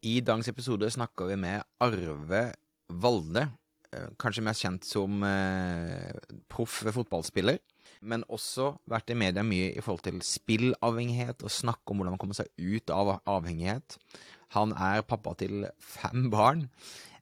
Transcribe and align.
I 0.00 0.22
dagens 0.24 0.48
episode 0.48 0.88
snakker 0.88 1.28
vi 1.28 1.34
med 1.36 1.60
Arve 1.84 2.54
Valde, 2.88 3.42
eh, 3.92 4.06
kanskje 4.16 4.44
mest 4.46 4.62
kjent 4.64 4.86
som 4.88 5.20
eh, 5.28 6.14
proff 6.48 6.78
fotballspiller, 6.96 7.58
men 8.00 8.24
også 8.32 8.70
vært 8.88 9.12
i 9.12 9.18
media 9.20 9.44
mye 9.44 9.74
i 9.74 9.82
forhold 9.84 10.06
til 10.06 10.22
spillavhengighet 10.24 11.44
og 11.44 11.52
snakke 11.52 11.92
om 11.92 12.00
hvordan 12.00 12.16
man 12.16 12.22
kommer 12.22 12.38
seg 12.38 12.48
ut 12.56 12.88
av 12.96 13.18
avhengighet. 13.28 13.98
Han 14.56 14.72
er 14.72 15.04
pappa 15.04 15.34
til 15.36 15.68
fem 15.76 16.30
barn, 16.32 16.70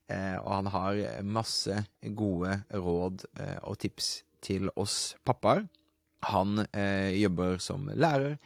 eh, 0.06 0.38
og 0.38 0.60
han 0.60 0.70
har 0.76 1.02
masse 1.26 1.82
gode 2.14 2.60
råd 2.70 3.26
eh, 3.42 3.58
og 3.66 3.82
tips 3.82 4.20
til 4.38 4.70
oss 4.78 5.16
pappaer. 5.26 5.66
Han 6.30 6.62
eh, 6.70 7.10
jobber 7.18 7.58
som 7.58 7.90
lærer, 7.90 8.38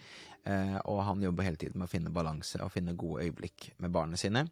og 0.42 1.02
han 1.06 1.22
jobber 1.22 1.46
hele 1.46 1.60
tiden 1.60 1.78
med 1.78 1.86
å 1.86 1.92
finne 1.92 2.10
balanse 2.10 2.58
og 2.64 2.72
finne 2.74 2.96
gode 2.98 3.28
øyeblikk 3.28 3.68
med 3.78 3.92
barna 3.94 4.18
sine. 4.18 4.48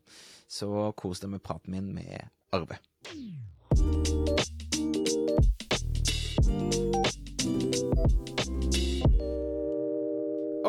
Så 0.47 0.93
kos 0.99 1.23
deg 1.23 1.35
med 1.35 1.43
praten 1.43 1.75
min 1.75 1.91
med 1.95 2.31
Arve. 2.55 2.79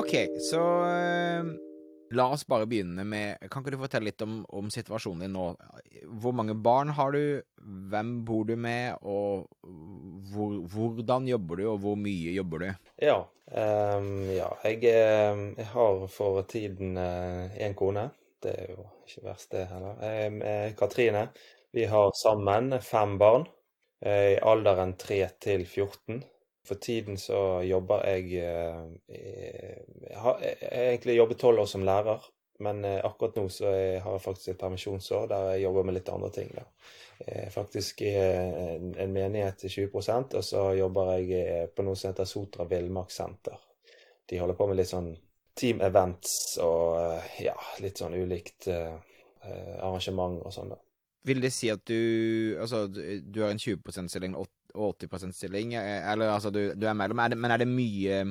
Ok, 0.02 0.14
så 0.50 0.62
eh, 0.86 1.71
la 2.12 2.28
oss 2.34 2.44
bare 2.48 2.68
begynne 2.70 3.06
med 3.08 3.50
Kan 3.52 3.64
ikke 3.64 3.76
du 3.76 3.82
fortelle 3.82 4.10
litt 4.10 4.24
om, 4.26 4.42
om 4.50 4.72
situasjonen 4.74 5.26
din 5.26 5.36
nå? 5.36 5.46
Hvor 6.22 6.36
mange 6.36 6.56
barn 6.56 6.94
har 6.98 7.16
du? 7.16 7.42
Hvem 7.92 8.14
bor 8.28 8.46
du 8.50 8.56
med? 8.60 8.98
Og 9.02 9.48
hvor, 10.32 10.58
hvordan 10.74 11.30
jobber 11.30 11.62
du, 11.62 11.68
og 11.74 11.80
hvor 11.84 12.00
mye 12.00 12.34
jobber 12.36 12.66
du? 12.66 12.68
Ja, 13.02 13.20
um, 13.54 14.12
ja 14.32 14.50
jeg, 14.66 14.82
eh, 14.90 15.46
jeg 15.60 15.70
har 15.74 16.04
for 16.12 16.42
tiden 16.50 16.98
én 16.98 17.78
kone. 17.78 18.10
Det 18.42 18.54
er 18.58 18.70
jo 18.74 18.86
ikke 19.06 19.26
verst, 19.28 19.52
det 19.54 19.68
heller. 19.70 19.98
Jeg 20.02 20.38
er 20.50 20.78
Katrine. 20.78 21.28
Vi 21.72 21.86
har 21.88 22.12
sammen 22.18 22.74
fem 22.82 23.18
barn 23.22 23.46
eh, 24.02 24.34
i 24.34 24.40
alderen 24.42 24.96
3 25.00 25.20
til 25.40 25.66
14. 25.66 26.24
For 26.68 26.78
tiden 26.78 27.18
så 27.18 27.64
jobber 27.66 28.04
jeg 28.06 28.36
Jeg 28.38 30.18
har 30.22 30.44
egentlig 30.70 31.16
jobbet 31.18 31.40
tolv 31.42 31.64
år 31.64 31.70
som 31.70 31.84
lærer, 31.84 32.28
men 32.62 32.86
akkurat 32.86 33.40
nå 33.40 33.48
så 33.50 33.72
har 33.72 34.12
jeg 34.14 34.22
faktisk 34.22 34.52
et 34.52 34.60
permisjonsår 34.60 35.26
der 35.32 35.48
jeg 35.56 35.64
jobber 35.64 35.88
med 35.88 35.98
litt 35.98 36.12
andre 36.14 36.30
ting. 36.36 36.52
da. 36.54 36.68
Er 37.26 37.50
faktisk 37.50 38.02
i 38.06 38.14
en, 38.14 38.94
en 38.94 39.14
menighet 39.14 39.58
til 39.64 39.90
20% 39.90 40.38
og 40.38 40.46
så 40.46 40.68
jobber 40.78 41.12
jeg 41.18 41.74
på 41.74 41.86
noe 41.86 41.98
som 41.98 42.12
heter 42.12 42.30
Sotra 42.30 42.66
villmarkssenter. 42.70 43.58
De 44.30 44.40
holder 44.40 44.58
på 44.58 44.68
med 44.70 44.78
litt 44.80 44.94
sånn 44.94 45.12
team 45.58 45.82
events 45.82 46.58
og 46.64 47.20
ja, 47.42 47.58
litt 47.84 48.00
sånn 48.00 48.16
ulikt 48.16 48.70
eh, 48.72 48.96
arrangement 49.82 50.40
og 50.46 50.54
sånn, 50.56 50.74
da. 50.74 50.80
Vil 51.28 51.42
det 51.44 51.52
si 51.54 51.70
at 51.70 51.84
du 51.86 52.58
Altså, 52.58 52.88
du 52.88 53.42
har 53.44 53.52
en 53.52 53.60
20 53.62 53.84
%-stilling 53.86 54.34
og 54.40 54.48
80 54.74 55.12
%-stilling, 55.12 55.74
eller 55.78 56.36
altså 56.36 56.52
du, 56.54 56.62
du 56.76 56.86
er 56.88 56.98
mellom. 56.98 57.20
Er 57.24 57.34
det, 57.34 57.40
men 57.42 57.52
er 57.54 57.64
det 57.64 57.72
mye, 57.72 58.22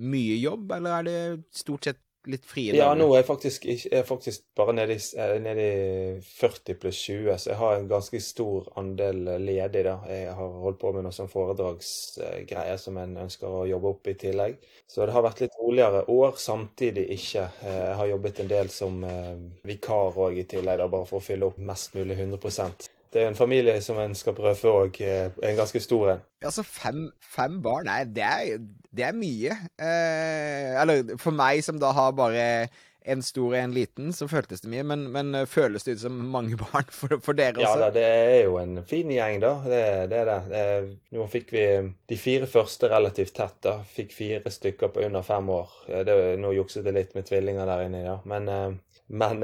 mye 0.00 0.38
jobb, 0.40 0.72
eller 0.78 1.00
er 1.00 1.10
det 1.10 1.18
stort 1.62 1.88
sett 1.88 2.00
litt 2.28 2.44
frie 2.44 2.72
dager? 2.72 2.82
Ja, 2.82 2.94
nå 2.98 3.06
er 3.14 3.22
jeg 3.22 3.26
faktisk, 3.30 3.64
jeg 3.70 3.92
er 3.96 4.04
faktisk 4.04 4.42
bare 4.58 4.74
nede 4.76 4.96
i, 4.96 5.00
nede 5.40 5.64
i 5.64 6.20
40 6.26 6.76
pluss 6.82 7.00
20, 7.06 7.30
så 7.40 7.52
jeg 7.52 7.58
har 7.60 7.78
en 7.78 7.88
ganske 7.88 8.20
stor 8.20 8.68
andel 8.80 9.22
ledig, 9.40 9.84
da. 9.86 9.96
Jeg 10.10 10.34
har 10.36 10.58
holdt 10.64 10.80
på 10.82 10.92
med 10.96 11.06
noen 11.06 11.16
sånn 11.16 11.32
foredragsgreier 11.32 12.80
som 12.80 13.00
en 13.00 13.16
ønsker 13.24 13.48
å 13.48 13.64
jobbe 13.70 13.94
opp 13.94 14.12
i 14.12 14.16
tillegg. 14.20 14.60
Så 14.90 15.06
det 15.06 15.16
har 15.16 15.24
vært 15.24 15.44
litt 15.46 15.58
roligere 15.62 16.04
år, 16.12 16.36
samtidig 16.40 17.08
ikke. 17.16 17.48
Jeg 17.64 17.98
har 18.02 18.12
jobbet 18.12 18.44
en 18.44 18.52
del 18.52 18.72
som 18.74 19.02
vikar 19.66 20.24
òg 20.28 20.42
i 20.44 20.48
tillegg, 20.50 20.82
da, 20.82 20.90
bare 20.92 21.08
for 21.08 21.22
å 21.22 21.24
fylle 21.24 21.48
opp 21.48 21.60
mest 21.72 21.96
mulig 21.96 22.20
100 22.20 22.90
det 23.12 23.22
er 23.22 23.30
en 23.30 23.38
familie 23.38 23.80
som 23.82 23.98
en 23.98 24.14
skal 24.14 24.36
prøve 24.36 24.70
òg, 24.70 25.00
en 25.02 25.56
ganske 25.58 25.80
stor 25.82 26.12
en. 26.12 26.20
Altså, 26.44 26.62
fem, 26.62 27.08
fem 27.20 27.58
barn, 27.62 27.88
nei, 27.90 28.04
det 28.06 28.22
er, 28.26 28.60
det 28.94 29.08
er 29.08 29.16
mye. 29.16 29.56
Eh, 29.82 30.78
eller 30.80 31.16
for 31.18 31.34
meg 31.34 31.64
som 31.66 31.80
da 31.82 31.90
har 31.96 32.14
bare 32.14 32.46
en 33.10 33.22
stor 33.24 33.54
og 33.54 33.56
en 33.56 33.72
liten, 33.74 34.12
så 34.12 34.28
føltes 34.28 34.62
det 34.62 34.70
mye. 34.70 34.84
Men, 34.86 35.06
men 35.12 35.34
føles 35.50 35.86
det 35.86 35.96
ut 35.96 36.02
som 36.04 36.18
mange 36.32 36.58
barn 36.64 36.86
for, 36.94 37.16
for 37.24 37.38
dere 37.38 37.58
også? 37.58 37.72
Ja 37.72 37.86
da, 37.86 37.90
det 37.94 38.04
er 38.06 38.44
jo 38.44 38.58
en 38.60 38.82
fin 38.88 39.10
gjeng, 39.10 39.40
da. 39.42 39.54
Det, 39.64 39.82
det 40.12 40.20
er 40.20 40.30
det. 40.30 40.98
Nå 41.16 41.26
fikk 41.32 41.54
vi 41.56 41.64
de 42.12 42.20
fire 42.20 42.48
første 42.50 42.92
relativt 42.92 43.34
tett, 43.40 43.58
da. 43.66 43.80
Fikk 43.96 44.14
fire 44.16 44.54
stykker 44.54 44.92
på 44.94 45.02
under 45.08 45.26
fem 45.26 45.50
år. 45.56 45.74
Det, 46.06 46.20
nå 46.40 46.54
jukset 46.60 46.86
det 46.86 46.94
litt 46.96 47.18
med 47.18 47.26
tvillinger 47.30 47.68
der 47.70 47.88
inne, 47.88 48.04
ja. 48.06 48.20
Men 48.28 48.52
men 49.10 49.42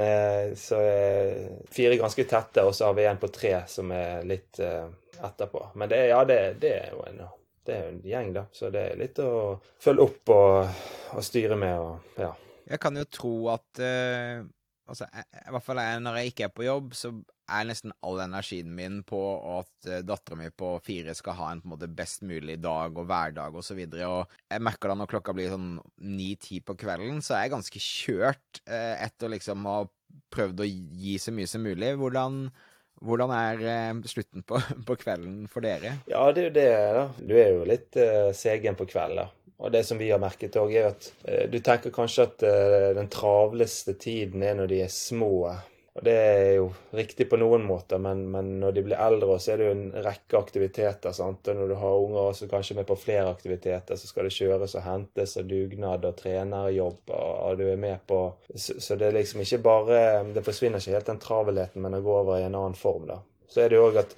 så 0.55 0.77
er 0.79 1.41
fire 1.73 1.97
ganske 1.99 2.23
tette, 2.23 2.63
og 2.63 2.75
så 2.75 2.87
har 2.87 2.95
vi 2.95 3.07
en 3.09 3.19
på 3.19 3.27
tre 3.35 3.51
som 3.67 3.91
er 3.91 4.23
litt 4.23 4.61
etterpå. 4.61 5.65
Men 5.75 5.91
det, 5.91 5.99
ja, 6.07 6.21
det, 6.25 6.37
det 6.61 6.71
er 6.71 6.93
jo 6.93 7.01
en, 7.03 7.19
er 7.67 7.89
en 7.89 8.01
gjeng, 8.05 8.33
da. 8.37 8.45
Så 8.55 8.69
det 8.71 8.83
er 8.93 9.01
litt 9.01 9.19
å 9.19 9.57
følge 9.83 10.07
opp 10.07 10.31
og, 10.35 10.83
og 11.17 11.25
styre 11.25 11.59
med 11.59 11.75
og 11.83 12.21
ja. 12.21 12.31
Jeg 12.67 12.81
kan 12.83 12.99
jo 12.99 13.05
tro 13.11 13.33
at 13.53 13.79
uh, 13.79 14.43
altså, 14.87 15.07
I 15.07 15.51
hvert 15.55 15.65
fall 15.65 15.81
når 16.03 16.19
jeg 16.19 16.33
ikke 16.33 16.47
er 16.47 16.55
på 16.55 16.67
jobb, 16.67 16.95
så 16.97 17.13
er 17.47 17.67
nesten 17.69 17.93
all 18.05 18.21
energien 18.23 18.69
min 18.75 19.01
på 19.07 19.21
at 19.57 19.89
uh, 19.89 19.99
dattera 20.05 20.39
mi 20.39 20.49
på 20.51 20.73
fire 20.85 21.15
skal 21.17 21.37
ha 21.39 21.51
en 21.51 21.63
på 21.63 21.69
en 21.69 21.75
måte 21.75 21.91
best 21.99 22.25
mulig 22.27 22.59
dag 22.63 22.95
og 22.97 23.09
hverdag. 23.09 23.55
Og, 23.55 23.65
så 23.65 23.77
videre, 23.77 24.09
og 24.11 24.39
jeg 24.51 24.63
merker 24.67 24.91
da 24.91 24.97
når 24.99 25.11
klokka 25.13 25.35
blir 25.37 25.53
sånn 25.53 25.75
ni-ti 26.03 26.61
på 26.65 26.77
kvelden, 26.79 27.21
så 27.25 27.37
er 27.37 27.45
jeg 27.45 27.55
ganske 27.57 27.83
kjørt 27.83 28.63
eh, 28.65 28.95
etter 29.05 29.31
liksom 29.35 29.67
å 29.67 29.77
ha 29.81 29.85
prøvd 30.33 30.63
å 30.63 30.67
gi 30.67 31.15
så 31.21 31.33
mye 31.35 31.49
som 31.49 31.63
mulig. 31.63 31.93
Hvordan 31.99 32.47
hvordan 33.05 33.29
er 33.29 33.59
eh, 33.61 34.03
slutten 34.09 34.43
på, 34.47 34.59
på, 34.87 34.97
kvelden 34.99 35.45
for 35.51 35.65
dere? 35.65 35.99
Ja, 36.09 36.23
det 36.33 36.41
er 36.41 36.47
jo 36.47 36.55
det, 36.55 36.69
da. 36.97 37.03
Du 37.21 37.35
er 37.37 37.51
jo 37.53 37.67
litt 37.69 37.97
eh, 38.01 38.31
segen 38.37 38.77
på 38.77 38.87
kvelden, 38.89 39.25
da. 39.25 39.29
Og 39.57 39.73
det 39.73 39.83
som 39.87 39.97
vi 39.97 40.11
har 40.11 40.21
merket 40.21 40.57
òg, 40.61 40.69
er 40.77 40.91
at 40.91 41.07
uh, 41.25 41.47
du 41.49 41.57
tenker 41.65 41.89
kanskje 41.89 42.27
at 42.27 42.43
uh, 42.45 42.91
den 42.93 43.07
travleste 43.09 43.95
tiden 43.97 44.43
er 44.45 44.53
når 44.53 44.69
de 44.69 44.83
er 44.85 44.91
små. 44.93 45.49
Og 45.97 46.03
det 46.05 46.13
er 46.13 46.51
jo 46.59 46.65
riktig 46.93 47.25
på 47.25 47.39
noen 47.41 47.63
måter, 47.65 47.97
men, 47.97 48.19
men 48.29 48.51
når 48.61 48.75
de 48.75 48.81
blir 48.85 48.99
eldre, 49.01 49.39
så 49.41 49.55
er 49.55 49.57
det 49.57 49.65
jo 49.65 49.73
en 49.73 50.03
rekke 50.05 50.37
aktiviteter. 50.37 51.15
sant? 51.15 51.49
Og 51.49 51.57
når 51.57 51.71
du 51.71 51.75
har 51.81 52.01
unger 52.03 52.19
også 52.21 52.49
kanskje 52.51 52.77
med 52.77 52.85
på 52.85 52.99
flere 53.01 53.31
aktiviteter, 53.31 53.97
så 53.97 54.09
skal 54.09 54.27
det 54.27 54.35
kjøres 54.35 54.75
og 54.77 54.85
hentes 54.85 55.33
og 55.41 55.49
dugnad 55.49 56.05
og 56.05 56.19
trenerjobb, 56.19 57.01
og, 57.09 57.31
og 57.47 57.57
du 57.57 57.65
er 57.71 57.81
med 57.81 58.05
på 58.05 58.19
så, 58.53 58.77
så, 58.77 58.93
det 58.93 59.09
er 59.09 59.17
liksom 59.17 59.41
ikke 59.41 59.61
bare 59.65 59.97
Det 60.35 60.45
forsvinner 60.45 60.83
ikke 60.83 60.93
helt 60.99 61.09
den 61.09 61.23
travelheten, 61.23 61.81
men 61.81 61.97
det 61.97 62.03
går 62.05 62.21
over 62.21 62.37
i 62.37 62.45
en 62.45 62.59
annen 62.61 62.77
form, 62.77 63.09
da. 63.09 63.17
Så 63.49 63.63
er 63.63 63.71
det 63.71 63.79
jo 63.79 63.89
òg 63.89 63.97
at 64.03 64.13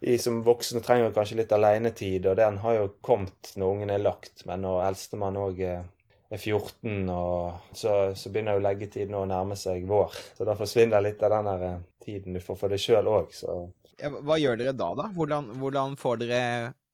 vi 0.00 0.16
som 0.22 0.40
voksne 0.46 0.80
trenger 0.80 1.12
kanskje 1.12 1.42
litt 1.42 1.52
alenetid, 1.52 2.24
og 2.30 2.38
den 2.40 2.60
har 2.62 2.76
jo 2.78 2.90
kommet 3.04 3.52
når 3.58 3.74
ungen 3.74 3.92
er 3.92 4.00
lagt, 4.00 4.46
men 4.48 4.64
når 4.64 4.84
eldstemann 4.86 5.36
òg 5.44 5.60
er 5.66 5.86
er 6.30 6.40
14, 6.40 7.08
og 7.08 7.76
så, 7.76 7.94
så 8.16 8.32
begynner 8.32 8.58
jo 8.58 8.64
leggetiden 8.64 9.16
å 9.16 9.24
nærme 9.28 9.56
seg 9.56 9.86
vår. 9.88 10.16
Så 10.36 10.46
da 10.48 10.56
forsvinner 10.58 11.04
litt 11.04 11.22
av 11.24 11.34
den 11.38 11.48
der 11.48 11.80
tiden 12.04 12.36
du 12.36 12.42
får 12.44 12.60
for 12.60 12.72
deg 12.72 12.82
sjøl 12.82 13.08
òg, 13.10 13.32
så 13.36 13.60
Hva 13.98 14.36
gjør 14.38 14.60
dere 14.60 14.76
da, 14.76 14.92
da? 14.94 15.08
Hvordan, 15.14 15.54
hvordan, 15.58 15.96
får 15.98 16.20
dere 16.24 16.42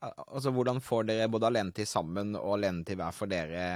Altså, 0.04 0.50
hvordan 0.52 0.82
får 0.84 1.06
dere 1.08 1.28
både 1.32 1.48
alenetid 1.48 1.88
sammen 1.88 2.34
og 2.36 2.58
alenetid 2.58 2.98
hver 3.00 3.14
for 3.16 3.30
dere? 3.30 3.68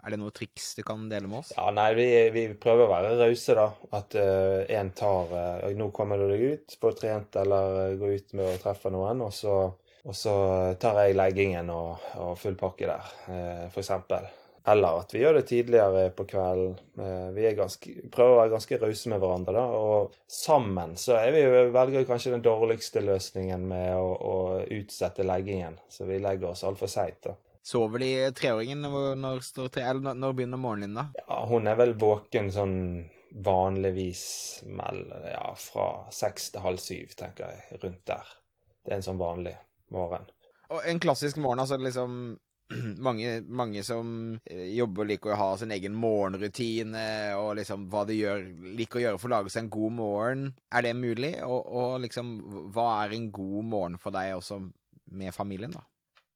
Er 0.00 0.10
det 0.10 0.18
noen 0.18 0.34
triks 0.34 0.72
du 0.74 0.80
kan 0.86 1.04
dele 1.10 1.28
med 1.30 1.42
oss? 1.42 1.52
Ja, 1.54 1.68
nei, 1.74 1.92
vi, 1.94 2.06
vi 2.34 2.46
prøver 2.58 2.86
å 2.86 2.90
være 2.90 3.12
rause, 3.20 3.54
da. 3.54 3.68
At 3.94 4.16
én 4.16 4.90
uh, 4.90 4.96
tar 4.98 5.34
uh, 5.36 5.68
Nå 5.78 5.90
kommer 5.94 6.18
du 6.18 6.26
deg 6.32 6.42
ut, 6.42 6.76
på 6.82 6.90
trent 6.98 7.38
eller 7.38 7.94
går 8.00 8.18
ut 8.18 8.36
med 8.40 8.48
å 8.48 8.60
treffe 8.64 8.90
noen, 8.90 9.22
og 9.28 9.30
så, 9.36 9.56
og 10.02 10.18
så 10.18 10.34
tar 10.82 11.04
jeg 11.04 11.18
leggingen 11.20 11.70
og, 11.70 12.08
og 12.24 12.34
full 12.40 12.58
pakke 12.58 12.88
der, 12.90 13.12
uh, 13.28 13.66
for 13.68 13.84
eksempel. 13.84 14.26
Eller 14.64 15.00
at 15.00 15.10
vi 15.14 15.22
gjør 15.22 15.40
det 15.40 15.46
tidligere 15.50 16.02
på 16.14 16.26
kvelden. 16.30 16.76
Vi 17.34 17.48
ganske, 17.58 17.94
prøver 18.14 18.34
å 18.34 18.40
være 18.40 18.52
ganske 18.52 18.78
rause 18.78 19.10
med 19.10 19.22
hverandre. 19.22 19.54
da, 19.56 19.64
Og 19.74 20.12
sammen 20.30 20.94
så 21.00 21.16
er 21.18 21.32
vi, 21.34 21.40
velger 21.74 22.06
kanskje 22.06 22.36
den 22.36 22.44
dårligste 22.46 23.02
løsningen 23.02 23.64
med 23.72 23.96
å, 23.98 24.12
å 24.14 24.36
utsette 24.62 25.26
leggingen. 25.26 25.80
Så 25.90 26.06
vi 26.06 26.20
legger 26.22 26.52
oss 26.52 26.62
altfor 26.68 26.90
seint. 26.90 27.26
Sover 27.62 28.02
de 28.02 28.12
treåringen 28.38 28.82
når, 28.82 29.16
når, 29.18 29.42
når, 29.58 30.14
når 30.18 30.38
begynner 30.38 30.62
morgenen 30.62 30.94
din, 30.94 31.00
da? 31.00 31.24
Ja, 31.26 31.42
Hun 31.50 31.66
er 31.70 31.78
vel 31.78 31.96
våken 31.98 32.50
sånn 32.54 32.78
vanligvis 33.32 34.24
mell, 34.68 35.06
ja, 35.32 35.52
fra 35.56 35.88
seks 36.12 36.50
til 36.52 36.64
halv 36.64 36.82
syv, 36.82 37.14
tenker 37.18 37.50
jeg. 37.50 37.82
Rundt 37.82 38.02
der. 38.10 38.32
Det 38.82 38.92
er 38.92 38.98
en 38.98 39.06
sånn 39.06 39.20
vanlig 39.20 39.54
morgen. 39.94 40.26
Og 40.72 40.82
en 40.88 41.00
klassisk 41.02 41.38
morgen, 41.40 41.62
altså 41.62 41.78
liksom 41.80 42.18
mange, 43.06 43.36
mange, 43.48 43.84
som 43.86 44.34
jobber 44.48 45.08
liker 45.10 45.34
å 45.34 45.38
ha 45.40 45.50
sin 45.60 45.74
egen 45.74 45.96
morgenrutine, 45.98 47.06
og 47.38 47.56
liksom 47.60 47.88
hva 47.92 48.04
de 48.08 48.18
gjør, 48.18 48.44
liker 48.78 49.00
å 49.00 49.04
gjøre 49.06 49.22
for 49.22 49.30
å 49.30 49.34
lage 49.36 49.54
seg 49.54 49.66
en 49.66 49.72
god 49.76 49.96
morgen. 49.98 50.50
Er 50.72 50.86
det 50.86 50.96
mulig? 50.98 51.34
Og, 51.46 51.60
og 51.66 51.96
liksom, 52.04 52.34
hva 52.74 52.88
er 53.04 53.16
en 53.16 53.30
god 53.34 53.72
morgen 53.74 53.98
for 54.02 54.14
deg 54.14 54.36
også 54.38 54.60
med 55.12 55.34
familien, 55.36 55.74
da? 55.74 55.84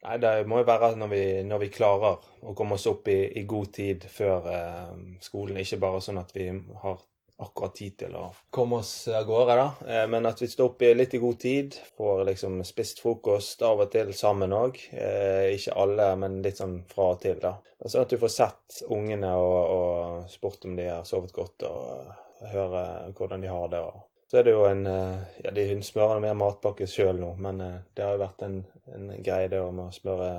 Nei, 0.06 0.18
Det 0.22 0.32
må 0.46 0.60
jo 0.60 0.68
være 0.68 0.92
når 1.00 1.10
vi, 1.10 1.22
når 1.48 1.62
vi 1.64 1.72
klarer 1.74 2.20
å 2.46 2.54
komme 2.54 2.76
oss 2.76 2.86
opp 2.90 3.08
i, 3.10 3.18
i 3.40 3.46
god 3.48 3.72
tid 3.74 4.06
før 4.12 4.48
eh, 4.52 4.96
skolen. 5.24 5.58
Ikke 5.58 5.80
bare 5.82 6.02
sånn 6.04 6.20
at 6.20 6.30
vi 6.36 6.50
har 6.82 7.00
akkurat 7.38 7.74
tid 7.74 7.96
til 8.00 8.14
å 8.16 8.30
komme 8.50 8.80
oss 8.80 9.08
av 9.12 9.26
gårde, 9.28 9.56
da. 9.58 9.66
Eh, 9.92 10.06
men 10.08 10.26
at 10.28 10.40
vi 10.42 10.48
står 10.48 10.70
opp 10.70 10.84
litt 10.96 11.14
i 11.14 11.20
god 11.20 11.38
tid, 11.40 11.76
får 11.98 12.24
liksom 12.30 12.58
spist 12.64 13.02
frokost 13.04 13.62
av 13.66 13.82
og 13.84 13.92
til 13.92 14.12
sammen 14.16 14.54
òg. 14.56 14.80
Eh, 14.92 15.52
ikke 15.56 15.76
alle, 15.84 16.10
men 16.22 16.40
litt 16.44 16.62
sånn 16.62 16.78
fra 16.90 17.12
og 17.14 17.22
til, 17.24 17.38
da. 17.42 17.56
Sånn 17.84 18.06
at 18.06 18.12
du 18.12 18.20
får 18.20 18.32
sett 18.32 18.82
ungene 18.88 19.34
og, 19.36 19.56
og 19.76 20.30
spurt 20.32 20.64
om 20.68 20.76
de 20.78 20.88
har 20.88 21.08
sovet 21.08 21.34
godt, 21.36 21.66
og 21.68 22.46
høre 22.52 22.84
hvordan 23.16 23.44
de 23.44 23.52
har 23.52 23.72
det. 23.72 23.80
og 23.84 24.04
så 24.26 24.40
er 24.40 24.48
det 24.48 24.56
jo 24.56 24.64
en 24.66 24.82
Ja, 24.86 25.52
de 25.54 25.64
smører 25.86 26.18
mer 26.20 26.34
matpakke 26.34 26.88
sjøl 26.90 27.20
nå, 27.20 27.36
men 27.38 27.60
det 27.60 28.02
har 28.02 28.16
jo 28.16 28.24
vært 28.24 28.42
en, 28.42 28.56
en 28.90 29.12
greie 29.22 29.52
det 29.52 29.60
om 29.62 29.84
å 29.84 29.92
smøre 29.94 30.30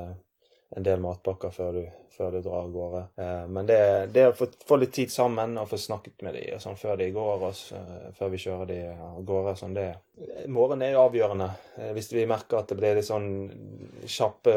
en 0.75 0.83
del 0.83 0.99
matpakker 0.99 1.51
før 1.55 1.77
du, 1.77 1.83
før 2.11 2.31
du 2.35 2.41
drar 2.41 2.65
av 2.65 2.71
gårde. 2.71 3.01
Eh, 3.23 3.43
men 3.55 3.67
det, 3.69 3.79
det 4.13 4.25
å 4.27 4.33
få, 4.35 4.49
få, 4.67 4.79
litt 4.81 4.93
tid 4.97 5.11
sammen 5.11 5.55
og 5.61 5.69
få 5.71 5.79
snakket 5.79 6.25
med 6.27 6.35
dem 6.35 6.59
sånn, 6.61 6.79
før 6.79 6.97
de 6.99 7.07
går, 7.15 7.45
og, 7.47 7.61
uh, 7.77 8.09
før 8.17 8.33
vi 8.33 8.41
kjører 8.43 8.71
de 8.71 8.79
av 8.91 9.21
gårde 9.27 9.53
sånn, 9.61 9.77
det, 9.77 9.87
Morgenen 10.51 10.89
er 10.89 10.99
avgjørende. 10.99 11.47
Eh, 11.77 11.93
hvis 11.95 12.11
vi 12.11 12.25
merker 12.29 12.59
at 12.59 12.73
det 12.73 12.79
blir 12.79 12.97
litt 12.97 13.07
sånn 13.07 13.29
kjapp, 14.03 14.49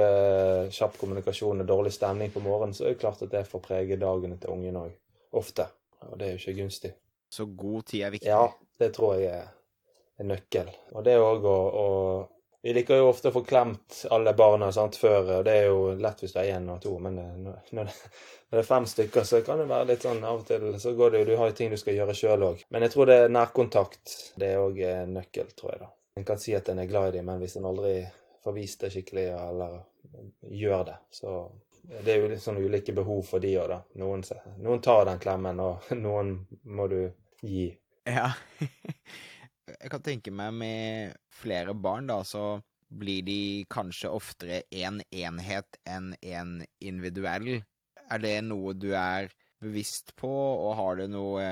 kjapp 0.75 0.99
kommunikasjon 0.99 1.63
og 1.63 1.69
dårlig 1.69 1.95
stemning 1.95 2.35
på 2.35 2.43
morgenen, 2.45 2.75
så 2.75 2.89
er 2.89 2.97
det 2.97 3.03
klart 3.05 3.23
at 3.27 3.33
det 3.35 3.47
får 3.49 3.65
prege 3.69 4.01
dagene 4.01 4.41
til 4.41 4.57
ungen 4.57 4.83
òg. 4.83 4.99
Ofte. 5.39 5.69
Og 6.09 6.19
det 6.19 6.27
er 6.27 6.35
jo 6.35 6.43
ikke 6.43 6.59
gunstig. 6.63 6.91
Så 7.31 7.47
god 7.55 7.87
tid 7.87 8.09
er 8.09 8.15
viktig? 8.17 8.31
Ja, 8.33 8.49
det 8.83 8.91
tror 8.97 9.21
jeg 9.21 9.31
er 9.31 9.51
en 10.19 10.33
nøkkel. 10.33 10.73
Og 10.97 11.05
det 11.07 11.15
òg 11.23 11.47
å, 11.47 11.59
å 11.71 11.87
vi 12.63 12.75
liker 12.77 13.01
jo 13.01 13.09
ofte 13.09 13.31
å 13.31 13.35
få 13.35 13.43
klemt 13.47 14.03
alle 14.13 14.35
barna 14.37 14.69
sant, 14.73 14.99
før. 15.01 15.31
Det 15.47 15.55
er 15.55 15.71
jo 15.71 15.95
lett 15.97 16.21
hvis 16.21 16.35
det 16.37 16.43
er 16.43 16.59
én 16.59 16.69
og 16.73 16.83
to, 16.83 16.93
men 17.01 17.17
når 17.17 17.39
når, 17.47 17.63
når, 17.79 17.95
det 18.51 18.59
er 18.61 18.69
fem 18.69 18.89
stykker, 18.91 19.25
så 19.25 19.41
kan 19.47 19.63
det 19.63 19.69
være 19.71 19.89
litt 19.93 20.05
sånn 20.05 20.21
av 20.27 20.43
og 20.43 20.47
til 20.49 20.67
så 20.83 20.93
går 20.99 21.15
det 21.15 21.23
jo 21.23 21.29
Du 21.31 21.37
har 21.39 21.51
jo 21.53 21.57
ting 21.57 21.73
du 21.73 21.79
skal 21.81 21.97
gjøre 21.97 22.17
sjøl 22.19 22.45
òg. 22.51 22.67
Men 22.69 22.85
jeg 22.85 22.93
tror 22.95 23.09
det 23.09 23.17
er 23.23 23.33
nærkontakt. 23.33 24.17
Det 24.37 24.53
er 24.53 24.61
òg 24.61 24.83
nøkkel, 25.09 25.55
tror 25.57 25.73
jeg. 25.73 25.81
da. 25.87 25.91
En 26.19 26.27
kan 26.29 26.41
si 26.43 26.55
at 26.59 26.69
en 26.69 26.83
er 26.83 26.91
glad 26.91 27.15
i 27.15 27.19
dem, 27.19 27.31
men 27.31 27.41
hvis 27.41 27.57
en 27.57 27.69
aldri 27.71 27.95
får 28.45 28.57
vist 28.57 28.85
det 28.85 28.93
skikkelig 28.93 29.27
eller 29.39 29.81
gjør 30.51 30.85
det, 30.89 30.97
så 31.17 31.35
det 32.05 32.13
er 32.13 32.21
jo 32.21 32.31
litt 32.31 32.43
sånn 32.43 32.61
ulike 32.61 32.93
behov 32.97 33.23
for 33.27 33.43
de 33.43 33.55
òg, 33.59 33.71
da. 33.73 33.81
Noen, 34.03 34.25
noen 34.61 34.83
tar 34.85 35.07
den 35.09 35.21
klemmen, 35.23 35.61
og 35.65 35.91
noen 36.05 36.37
må 36.77 36.89
du 36.93 37.01
gi. 37.41 37.71
Ja. 38.09 38.33
jeg 39.81 39.93
kan 39.93 40.05
tenke 40.05 40.33
meg 40.35 40.55
med 40.61 41.17
flere 41.33 41.75
barn, 41.75 42.11
da, 42.11 42.21
så 42.27 42.61
blir 42.91 43.23
de 43.25 43.65
kanskje 43.71 44.11
oftere 44.13 44.63
én 44.75 45.01
en 45.01 45.03
enhet 45.39 45.79
enn 45.89 46.13
en 46.21 46.57
individuell. 46.83 47.61
Er 48.11 48.23
det 48.23 48.37
noe 48.49 48.75
du 48.75 48.91
er 48.99 49.31
bevisst 49.63 50.15
på, 50.19 50.31
og 50.31 50.75
har 50.81 50.99
du 50.99 51.07
noe 51.13 51.47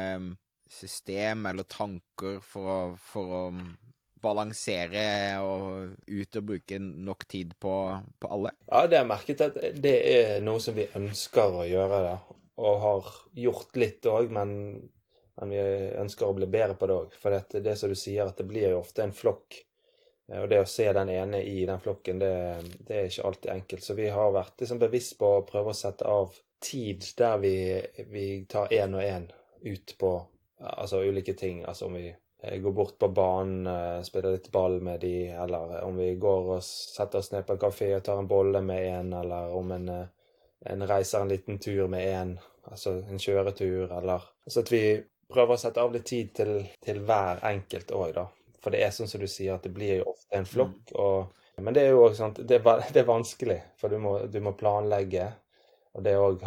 system 0.68 1.46
eller 1.48 1.68
tanker 1.70 2.42
for 2.44 2.72
å, 2.72 2.80
for 3.00 3.36
å 3.38 3.42
balansere 4.18 5.38
og 5.44 5.94
ut 6.10 6.38
og 6.40 6.48
bruke 6.50 6.80
nok 6.82 7.24
tid 7.30 7.54
på, 7.62 7.74
på 8.18 8.32
alle? 8.34 8.52
Ja, 8.66 8.84
det 8.84 8.98
har 8.98 9.04
jeg 9.04 9.12
merket 9.12 9.46
at 9.46 9.58
det 9.78 9.96
er 10.10 10.44
noe 10.44 10.60
som 10.60 10.76
vi 10.76 10.88
ønsker 10.98 11.62
å 11.62 11.68
gjøre, 11.68 12.02
da. 12.10 12.16
Og 12.58 12.80
har 12.82 13.10
gjort 13.38 13.78
litt 13.78 14.06
òg, 14.10 14.32
men 14.34 14.50
men 15.40 15.50
vi 15.54 15.62
ønsker 16.00 16.26
å 16.26 16.34
bli 16.34 16.48
bedre 16.50 16.74
på 16.74 16.88
det 16.88 16.94
òg. 16.98 17.16
For 17.20 17.34
det, 17.34 17.62
det 17.62 17.76
som 17.78 17.90
du 17.90 17.98
sier, 17.98 18.26
at 18.26 18.38
det 18.40 18.46
blir 18.48 18.72
jo 18.72 18.82
ofte 18.82 19.04
en 19.04 19.14
flokk. 19.14 19.60
Eh, 20.28 20.40
og 20.42 20.48
det 20.50 20.62
å 20.62 20.68
se 20.68 20.88
den 20.92 21.12
ene 21.14 21.42
i 21.46 21.62
den 21.68 21.82
flokken, 21.82 22.22
det, 22.22 22.32
det 22.86 22.96
er 22.96 23.10
ikke 23.10 23.26
alltid 23.30 23.52
enkelt. 23.54 23.86
Så 23.86 23.98
vi 23.98 24.08
har 24.14 24.34
vært 24.34 24.64
liksom 24.64 24.80
bevisst 24.82 25.18
på 25.20 25.36
å 25.36 25.44
prøve 25.46 25.74
å 25.74 25.78
sette 25.78 26.08
av 26.10 26.34
tid 26.64 27.06
der 27.18 27.36
vi, 27.38 27.56
vi 28.10 28.24
tar 28.50 28.72
én 28.74 28.96
og 28.98 29.04
én 29.04 29.28
ut 29.62 29.94
på 30.00 30.14
altså 30.58 31.04
ulike 31.06 31.36
ting. 31.38 31.62
Altså 31.62 31.86
om 31.86 31.94
vi 31.94 32.08
eh, 32.10 32.56
går 32.58 32.74
bort 32.74 32.96
på 32.98 33.10
banen, 33.14 33.68
eh, 33.70 34.00
spiller 34.06 34.34
litt 34.34 34.50
ball 34.54 34.80
med 34.82 35.04
de, 35.06 35.28
eller 35.38 35.76
om 35.84 36.02
vi 36.02 36.16
går 36.18 36.50
og 36.56 36.64
setter 36.66 37.22
oss 37.22 37.30
ned 37.30 37.46
på 37.46 37.54
en 37.54 37.62
kafé 37.62 37.92
og 37.94 38.02
tar 38.08 38.18
en 38.18 38.30
bolle 38.30 38.64
med 38.66 38.88
en, 38.90 39.14
eller 39.20 39.54
om 39.54 39.70
en, 39.76 39.86
en 40.72 40.88
reiser 40.90 41.22
en 41.22 41.30
liten 41.30 41.62
tur 41.62 41.86
med 41.86 42.10
en, 42.10 42.34
altså 42.72 42.96
en 43.06 43.22
kjøretur, 43.22 43.86
eller 44.00 44.26
Altså 44.48 44.62
at 44.64 44.70
vi 44.72 44.82
prøver 45.32 45.54
å 45.54 45.60
sette 45.60 45.82
av 45.82 45.92
litt 45.92 46.06
tid 46.08 46.32
til, 46.36 46.54
til 46.84 47.02
hver 47.06 47.42
enkelt 47.48 47.92
òg, 47.96 48.12
da. 48.16 48.26
For 48.62 48.74
det 48.74 48.82
er 48.84 48.94
sånn 48.94 49.10
som 49.10 49.22
du 49.22 49.28
sier, 49.30 49.54
at 49.54 49.66
det 49.66 49.74
blir 49.74 50.00
jo 50.00 50.12
ofte 50.12 50.38
en 50.38 50.48
flokk. 50.48 50.80
Mm. 50.90 50.96
Og, 51.04 51.60
men 51.64 51.76
det 51.76 51.84
er 51.84 51.92
jo 51.94 52.06
òg 52.06 52.16
sånn 52.18 52.34
det, 52.38 52.58
det, 52.94 53.02
er 53.02 53.08
vanskelig, 53.08 53.58
for 53.80 53.92
du 53.92 54.00
må, 54.02 54.14
du 54.26 54.40
må 54.44 54.54
planlegge. 54.58 55.28
Og 55.96 56.04
det 56.04 56.16
òg 56.20 56.42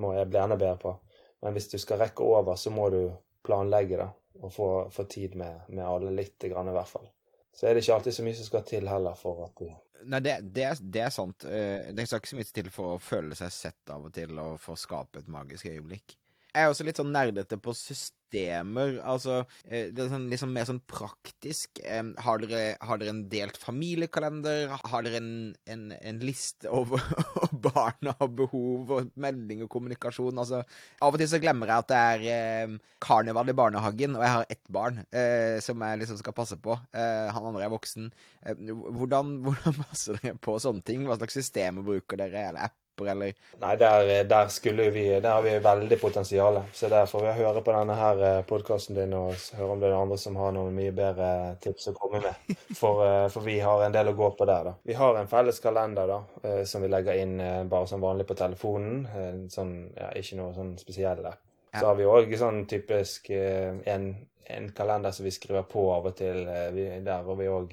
må 0.00 0.14
jeg 0.16 0.28
bli 0.30 0.40
enda 0.40 0.58
bedre 0.58 0.78
på. 0.80 0.96
Men 1.42 1.56
hvis 1.56 1.70
du 1.72 1.78
skal 1.82 2.00
rekke 2.04 2.24
over, 2.24 2.56
så 2.56 2.70
må 2.70 2.88
du 2.92 3.00
planlegge, 3.46 3.98
da. 4.00 4.10
Og 4.42 4.50
få, 4.50 4.68
få 4.90 5.04
tid 5.10 5.34
med, 5.38 5.66
med, 5.68 5.84
alle 5.86 6.10
lite 6.14 6.48
grann, 6.50 6.70
i 6.70 6.74
hvert 6.74 6.90
fall. 6.90 7.08
Så 7.54 7.66
er 7.68 7.74
det 7.74 7.82
ikke 7.84 7.98
alltid 7.98 8.16
så 8.16 8.24
mye 8.26 8.38
som 8.38 8.48
skal 8.48 8.62
til 8.66 8.88
heller 8.88 9.18
for 9.18 9.44
at 9.44 9.58
du 9.60 9.68
Nei, 10.02 10.18
det, 10.18 10.32
det, 10.50 10.62
er, 10.66 10.78
det, 10.82 11.02
er, 11.04 11.12
sant. 11.14 11.44
Eh, 11.46 11.92
det 11.94 12.08
skal 12.08 12.18
ikke 12.18 12.30
så 12.32 12.38
mye 12.40 12.54
til 12.56 12.70
for 12.74 12.94
å 12.96 13.02
føle 13.02 13.36
seg 13.38 13.52
sett 13.54 13.92
av 13.94 14.08
og 14.08 14.10
til, 14.16 14.32
og 14.42 14.56
for 14.58 14.74
å 14.74 14.80
skape 14.80 15.20
et 15.20 15.28
magisk 15.30 15.68
øyeblikk. 15.70 16.16
Jeg 16.52 16.66
er 16.66 16.68
også 16.68 16.84
litt 16.84 16.98
sånn 17.00 17.12
nerdete 17.14 17.56
på 17.64 17.72
systemer. 17.72 18.98
Altså, 19.08 19.38
eh, 19.64 19.86
det 19.88 20.02
er 20.04 20.10
sånn, 20.12 20.26
liksom 20.28 20.50
mer 20.52 20.66
sånn 20.68 20.82
praktisk. 20.84 21.80
Har 22.26 22.42
dere, 22.42 22.74
har 22.84 23.00
dere 23.00 23.14
en 23.14 23.22
delt 23.32 23.56
familiekalender? 23.60 24.74
Har 24.90 25.06
dere 25.06 25.22
en, 25.22 25.30
en, 25.72 25.86
en 25.96 26.20
liste 26.20 26.68
over 26.68 27.00
barna 27.68 28.12
og 28.18 28.36
behov, 28.42 28.92
og 28.98 29.14
melding 29.24 29.64
og 29.64 29.70
kommunikasjon? 29.72 30.42
Altså, 30.44 30.60
av 31.00 31.16
og 31.16 31.22
til 31.22 31.30
så 31.32 31.40
glemmer 31.40 31.72
jeg 31.72 31.86
at 31.86 31.90
det 31.94 32.02
er 32.10 32.26
eh, 32.34 32.76
karneval 33.00 33.48
i 33.48 33.56
barnehagen, 33.62 34.20
og 34.20 34.26
jeg 34.26 34.36
har 34.36 34.52
ett 34.52 34.72
barn 34.76 35.00
eh, 35.08 35.56
som 35.64 35.80
jeg 35.88 36.04
liksom 36.04 36.20
skal 36.20 36.36
passe 36.36 36.60
på. 36.60 36.76
Eh, 36.92 37.32
han 37.32 37.48
andre 37.48 37.64
er 37.64 37.72
voksen. 37.72 38.12
Eh, 38.44 38.68
hvordan, 38.76 39.38
hvordan 39.48 39.80
passer 39.86 40.20
dere 40.20 40.36
på 40.36 40.60
sånne 40.60 40.84
ting? 40.84 41.08
Hva 41.08 41.16
slags 41.16 41.40
systemer 41.40 41.88
bruker 41.88 42.20
dere, 42.20 42.48
eller 42.52 42.68
app? 42.68 42.81
Apper, 43.02 43.10
eller 43.10 43.34
Nei, 43.60 43.76
der, 43.76 44.24
der, 44.24 44.48
skulle 44.48 44.90
vi 44.90 45.20
Der 45.20 45.30
har 45.30 45.42
vi 45.42 45.58
veldig 45.58 46.00
potensial. 46.00 46.62
Så 46.72 46.88
der 46.88 47.06
får 47.06 47.20
vi 47.20 47.32
høre 47.42 47.62
på 47.62 47.72
denne 47.72 47.94
her 47.94 48.22
eh, 48.22 48.44
podkasten 48.44 48.96
din 48.96 49.12
og 49.14 49.34
høre 49.56 49.70
om 49.70 49.80
det 49.80 49.88
er 49.88 49.96
andre 49.96 50.18
som 50.18 50.36
har 50.36 50.52
noen 50.52 50.74
mye 50.74 50.92
bedre 50.92 51.56
tips 51.62 51.88
å 51.88 51.94
komme 51.94 52.22
med. 52.22 52.56
For, 52.74 53.04
eh, 53.06 53.28
for, 53.28 53.42
vi 53.42 53.60
har 53.60 53.84
en 53.84 53.94
del 53.94 54.10
å 54.10 54.16
gå 54.16 54.32
på 54.38 54.48
der, 54.48 54.64
da. 54.64 54.74
Vi 54.82 54.96
har 54.98 55.18
en 55.18 55.30
felles 55.30 55.60
kalender 55.60 56.10
da, 56.10 56.18
eh, 56.42 56.64
som 56.64 56.82
vi 56.82 56.90
legger 56.90 57.22
inn 57.22 57.38
bare 57.68 57.86
som 57.86 58.02
vanlig 58.02 58.26
på 58.26 58.38
telefonen. 58.38 59.06
Sånn, 59.50 59.72
ja, 59.96 60.10
ikke 60.18 60.40
noe 60.40 60.52
sånn 60.56 60.76
spesiell 60.80 61.24
app. 61.26 61.40
Så 61.72 61.86
har 61.86 61.96
vi 61.96 62.04
òg 62.04 62.34
sånn 62.36 62.66
typisk 62.68 63.30
en, 63.32 64.10
en, 64.44 64.66
kalender 64.76 65.14
som 65.16 65.24
vi 65.24 65.30
skriver 65.32 65.64
på 65.70 65.86
av 65.94 66.10
og 66.10 66.16
til. 66.18 66.44
der 66.44 67.22
hvor 67.24 67.38
vi 67.38 67.48
òg 67.48 67.72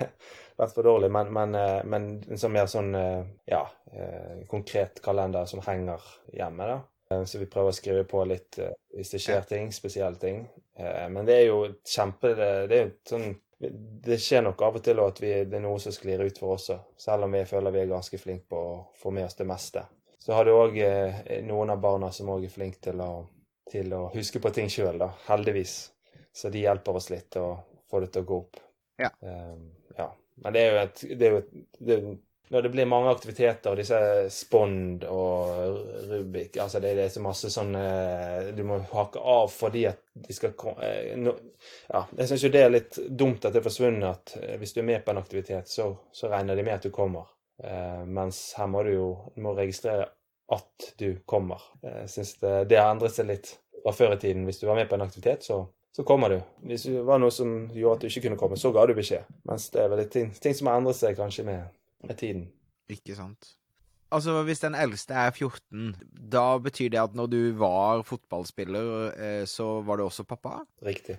vært 0.56 0.74
for 0.74 0.86
dårlig, 0.86 1.10
men, 1.12 1.32
men, 1.32 1.56
men 1.88 2.08
en 2.26 2.40
sånn 2.40 2.54
mer 2.54 2.68
sånn 2.70 2.94
eh, 2.98 3.24
ja, 3.50 3.62
eh, 3.92 4.44
konkret 4.50 5.00
kalender 5.04 5.48
som 5.50 5.62
henger 5.66 6.04
hjemme. 6.32 6.68
da. 6.72 7.24
Så 7.28 7.38
vi 7.38 7.46
prøver 7.46 7.70
å 7.70 7.76
skrive 7.76 8.04
på 8.08 8.24
litt 8.26 8.58
hvis 8.96 9.12
det 9.12 9.20
skjer 9.22 9.44
ting, 9.46 9.68
spesielle 9.70 10.18
ting. 10.18 10.40
Men 10.74 11.22
det 11.28 11.36
er 11.36 11.44
jo 11.46 11.60
kjempe 11.86 12.32
Det 12.34 12.74
er 12.74 12.80
jo 12.80 12.88
sånn 13.06 13.28
det 13.56 14.18
skjer 14.20 14.42
nok 14.42 14.64
av 14.66 14.80
og 14.80 14.82
til 14.84 14.98
at 15.00 15.20
vi, 15.22 15.30
det 15.46 15.56
er 15.56 15.62
noe 15.64 15.78
som 15.80 15.94
sklir 15.94 16.24
ut 16.26 16.40
for 16.42 16.56
oss 16.56 16.66
òg, 16.74 16.82
selv 17.00 17.24
om 17.24 17.36
vi 17.38 17.44
føler 17.48 17.72
vi 17.72 17.80
er 17.84 17.92
ganske 17.92 18.18
flinke 18.20 18.50
på 18.50 18.58
å 18.58 18.74
få 18.98 19.14
med 19.14 19.28
oss 19.28 19.38
det 19.38 19.46
meste. 19.48 19.84
Så 20.18 20.34
har 20.34 20.44
du 20.44 20.52
òg 20.52 20.76
noen 21.46 21.72
av 21.72 21.80
barna 21.80 22.10
som 22.12 22.34
òg 22.34 22.44
er 22.50 22.52
flinke 22.52 22.82
til 22.90 23.00
å, 23.00 23.10
til 23.70 23.94
å 23.94 24.02
huske 24.12 24.42
på 24.42 24.50
ting 24.58 24.68
sjøl, 24.72 24.98
da. 24.98 25.12
Heldigvis. 25.30 25.78
Så 26.36 26.50
de 26.52 26.66
hjelper 26.66 26.98
oss 26.98 27.08
litt 27.14 27.38
å 27.40 27.46
få 27.88 28.02
det 28.02 28.10
til 28.12 28.26
å 28.26 28.28
gå 28.28 28.42
opp. 28.42 28.60
Ja. 29.00 29.14
Um. 29.22 29.70
Men 30.44 30.54
det 30.54 30.62
er 30.62 30.72
jo 30.72 30.80
et, 30.84 31.04
det 31.18 31.26
er 31.26 31.34
jo 31.34 31.42
et 31.42 31.52
det, 31.78 31.98
Når 32.50 32.62
det 32.62 32.70
blir 32.70 32.86
mange 32.86 33.10
aktiviteter, 33.10 33.72
og 33.72 33.78
disse 33.80 33.98
Spond 34.30 35.04
og 35.10 35.78
Rubik 36.10 36.56
altså 36.62 36.78
det, 36.78 36.92
det 36.94 37.06
er 37.08 37.14
så 37.14 37.22
masse 37.24 37.50
sånn 37.50 37.72
Du 38.54 38.62
må 38.68 38.76
hake 38.92 39.18
av 39.18 39.48
fordi 39.50 39.86
at 39.90 40.02
de 40.14 40.36
skal 40.36 40.52
eh, 40.82 41.16
no, 41.18 41.34
Ja, 41.90 42.04
jeg 42.18 42.28
syns 42.30 42.44
jo 42.46 42.52
det 42.54 42.62
er 42.62 42.72
litt 42.72 43.00
dumt 43.08 43.44
at 43.44 43.52
det 43.54 43.60
er 43.60 43.66
forsvunnet. 43.66 44.06
At 44.12 44.36
eh, 44.42 44.54
hvis 44.60 44.76
du 44.76 44.80
er 44.82 44.90
med 44.92 45.04
på 45.04 45.12
en 45.12 45.20
aktivitet, 45.20 45.68
så, 45.68 45.90
så 46.12 46.30
regner 46.32 46.56
de 46.56 46.64
med 46.66 46.78
at 46.78 46.86
du 46.86 46.94
kommer. 46.94 47.28
Eh, 47.62 48.04
mens 48.06 48.40
her 48.56 48.70
må 48.70 48.84
du 48.86 48.92
jo 48.94 49.10
må 49.42 49.52
registrere 49.56 50.08
at 50.54 50.92
du 51.00 51.18
kommer. 51.26 51.62
Jeg 51.82 52.10
syns 52.12 52.36
det, 52.42 52.54
det 52.70 52.78
har 52.80 52.92
endret 52.94 53.16
seg 53.16 53.28
litt 53.28 53.56
fra 53.82 53.94
før 53.94 54.14
i 54.16 54.20
tiden. 54.22 54.46
Hvis 54.46 54.62
du 54.62 54.68
var 54.68 54.78
med 54.78 54.88
på 54.88 54.96
en 54.96 55.04
aktivitet, 55.04 55.44
så 55.46 55.64
så 55.96 56.04
kommer 56.04 56.28
du. 56.28 56.40
Hvis 56.68 56.82
det 56.90 57.02
var 57.08 57.20
noe 57.22 57.32
som 57.32 57.70
gjorde 57.72 57.96
at 57.96 58.02
du 58.02 58.10
ikke 58.10 58.26
kunne 58.26 58.40
komme, 58.40 58.58
så 58.60 58.68
ga 58.74 58.82
du 58.84 58.92
beskjed. 58.98 59.24
Mens 59.48 59.70
det 59.72 59.80
er 59.80 59.92
vel 59.92 60.02
ting, 60.12 60.32
ting 60.44 60.56
som 60.56 60.68
har 60.68 60.80
endret 60.80 60.98
seg 60.98 61.16
kanskje 61.16 61.46
med, 61.46 61.70
med 62.04 62.18
tiden. 62.20 62.42
Ikke 62.92 63.16
sant. 63.16 63.54
Altså, 64.12 64.34
hvis 64.46 64.60
den 64.62 64.76
eldste 64.78 65.16
er 65.16 65.32
14, 65.32 65.94
da 66.36 66.44
betyr 66.62 66.92
det 66.92 67.00
at 67.00 67.16
når 67.16 67.30
du 67.32 67.40
var 67.58 68.04
fotballspiller, 68.06 68.90
eh, 69.16 69.44
så 69.48 69.80
var 69.86 69.96
du 69.98 70.04
også 70.04 70.26
pappa? 70.28 70.60
Riktig. 70.84 71.16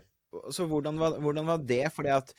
Så 0.53 0.69
hvordan 0.69 1.01
var, 1.01 1.17
hvordan 1.25 1.49
var 1.49 1.65
det? 1.65 1.87
Fordi 1.95 2.13
at 2.13 2.31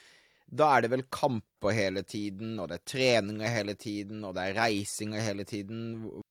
da 0.48 0.70
er 0.76 0.86
det 0.86 0.92
vel 0.94 1.04
kamper 1.12 1.74
hele 1.74 2.04
tiden, 2.06 2.54
og 2.62 2.70
det 2.70 2.78
er 2.78 2.86
treninger 2.94 3.50
hele 3.52 3.74
tiden, 3.74 4.22
og 4.24 4.38
det 4.38 4.46
er 4.46 4.56
reisinger 4.62 5.26
hele 5.26 5.44
tiden. 5.44 5.82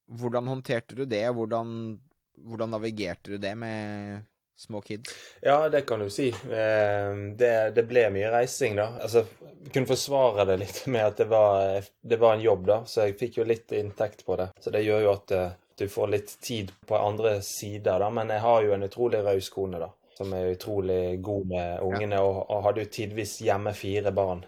Hvordan 0.07 0.47
håndterte 0.49 0.95
du 0.97 1.03
det? 1.05 1.27
Hvordan, 1.35 1.99
hvordan 2.47 2.73
navigerte 2.73 3.35
du 3.35 3.43
det 3.43 3.53
med 3.59 4.23
små 4.57 4.81
kids? 4.81 5.13
Ja, 5.41 5.69
det 5.69 5.81
kan 5.81 5.99
du 5.99 6.09
si. 6.09 6.27
Eh, 6.29 7.15
det, 7.35 7.71
det 7.75 7.83
ble 7.83 8.07
mye 8.13 8.31
reising, 8.33 8.75
da. 8.75 8.89
Altså, 9.01 9.23
jeg 9.63 9.71
kunne 9.73 9.89
forsvare 9.89 10.47
det 10.49 10.57
litt 10.63 10.81
med 10.89 11.05
at 11.05 11.21
det 11.21 11.29
var, 11.29 11.85
det 12.01 12.17
var, 12.21 12.35
en 12.35 12.41
jobb, 12.45 12.65
da, 12.67 12.81
så 12.85 13.05
jeg 13.05 13.17
fikk 13.19 13.39
jo 13.41 13.47
litt 13.47 13.71
inntekt 13.77 14.25
på 14.25 14.37
det. 14.39 14.49
Så 14.59 14.73
det 14.73 14.83
gjør 14.85 15.05
jo 15.05 15.13
at 15.13 15.35
uh, 15.37 15.45
du 15.77 15.85
får 15.91 16.11
litt 16.13 16.35
tid 16.41 16.73
på 16.89 16.97
andre 16.97 17.37
sider, 17.45 18.01
da. 18.01 18.09
Men 18.09 18.33
jeg 18.33 18.45
har 18.45 18.65
jo 18.65 18.73
en 18.75 18.89
utrolig 18.89 19.21
raus 19.25 19.51
kone, 19.53 19.81
da. 19.83 19.91
Som 20.17 20.33
er 20.33 20.49
utrolig 20.49 21.19
god 21.21 21.51
med 21.53 21.81
ungene, 21.85 22.21
og, 22.25 22.39
og 22.49 22.63
hadde 22.65 22.87
jo 22.87 22.93
tidvis 22.95 23.37
hjemme 23.45 23.75
fire 23.77 24.09
barn 24.15 24.41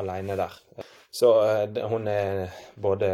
alene 0.00 0.38
der. 0.40 0.56
Så 1.12 1.34
uh, 1.44 1.82
hun 1.92 2.08
er 2.08 2.48
både 2.80 3.10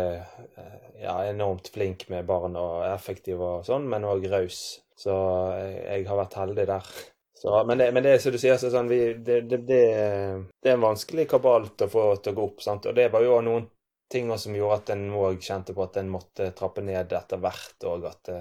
uh, 0.61 0.86
ja, 1.03 1.19
enormt 1.27 1.69
flink 1.75 2.09
med 2.13 2.27
barn 2.29 2.57
og 2.61 2.87
effektiv 2.89 3.43
og 3.43 3.67
sånn, 3.67 3.87
men 3.91 4.07
òg 4.09 4.27
raus. 4.33 4.81
Så 4.97 5.13
jeg, 5.61 5.77
jeg 5.85 6.09
har 6.09 6.21
vært 6.23 6.39
heldig 6.41 6.67
der. 6.71 6.91
Så, 7.37 7.53
men, 7.69 7.79
det, 7.79 7.91
men 7.93 8.05
det 8.07 8.17
som 8.23 8.33
du 8.33 8.39
sier, 8.41 8.57
så 8.57 8.71
sånn, 8.73 8.89
vi, 8.89 9.01
det, 9.21 9.43
det, 9.51 9.59
det, 9.69 9.81
er 9.93 10.73
en 10.73 10.87
vanskelig 10.87 11.27
kabal 11.29 11.69
å 11.69 11.89
få 11.93 12.07
til 12.17 12.33
å 12.33 12.39
gå 12.39 12.47
opp. 12.49 12.63
sant? 12.65 12.89
Og 12.89 12.97
det 12.97 13.11
var 13.13 13.25
jo 13.27 13.43
noen 13.45 13.69
ting 14.13 14.31
som 14.41 14.57
gjorde 14.57 14.81
at 14.81 14.93
en 14.95 15.09
òg 15.19 15.43
kjente 15.45 15.75
på 15.77 15.85
at 15.85 15.99
en 16.01 16.11
måtte 16.11 16.49
trappe 16.57 16.85
ned 16.87 17.13
etter 17.13 17.43
hvert, 17.43 17.77
og 17.91 18.09
at 18.09 18.33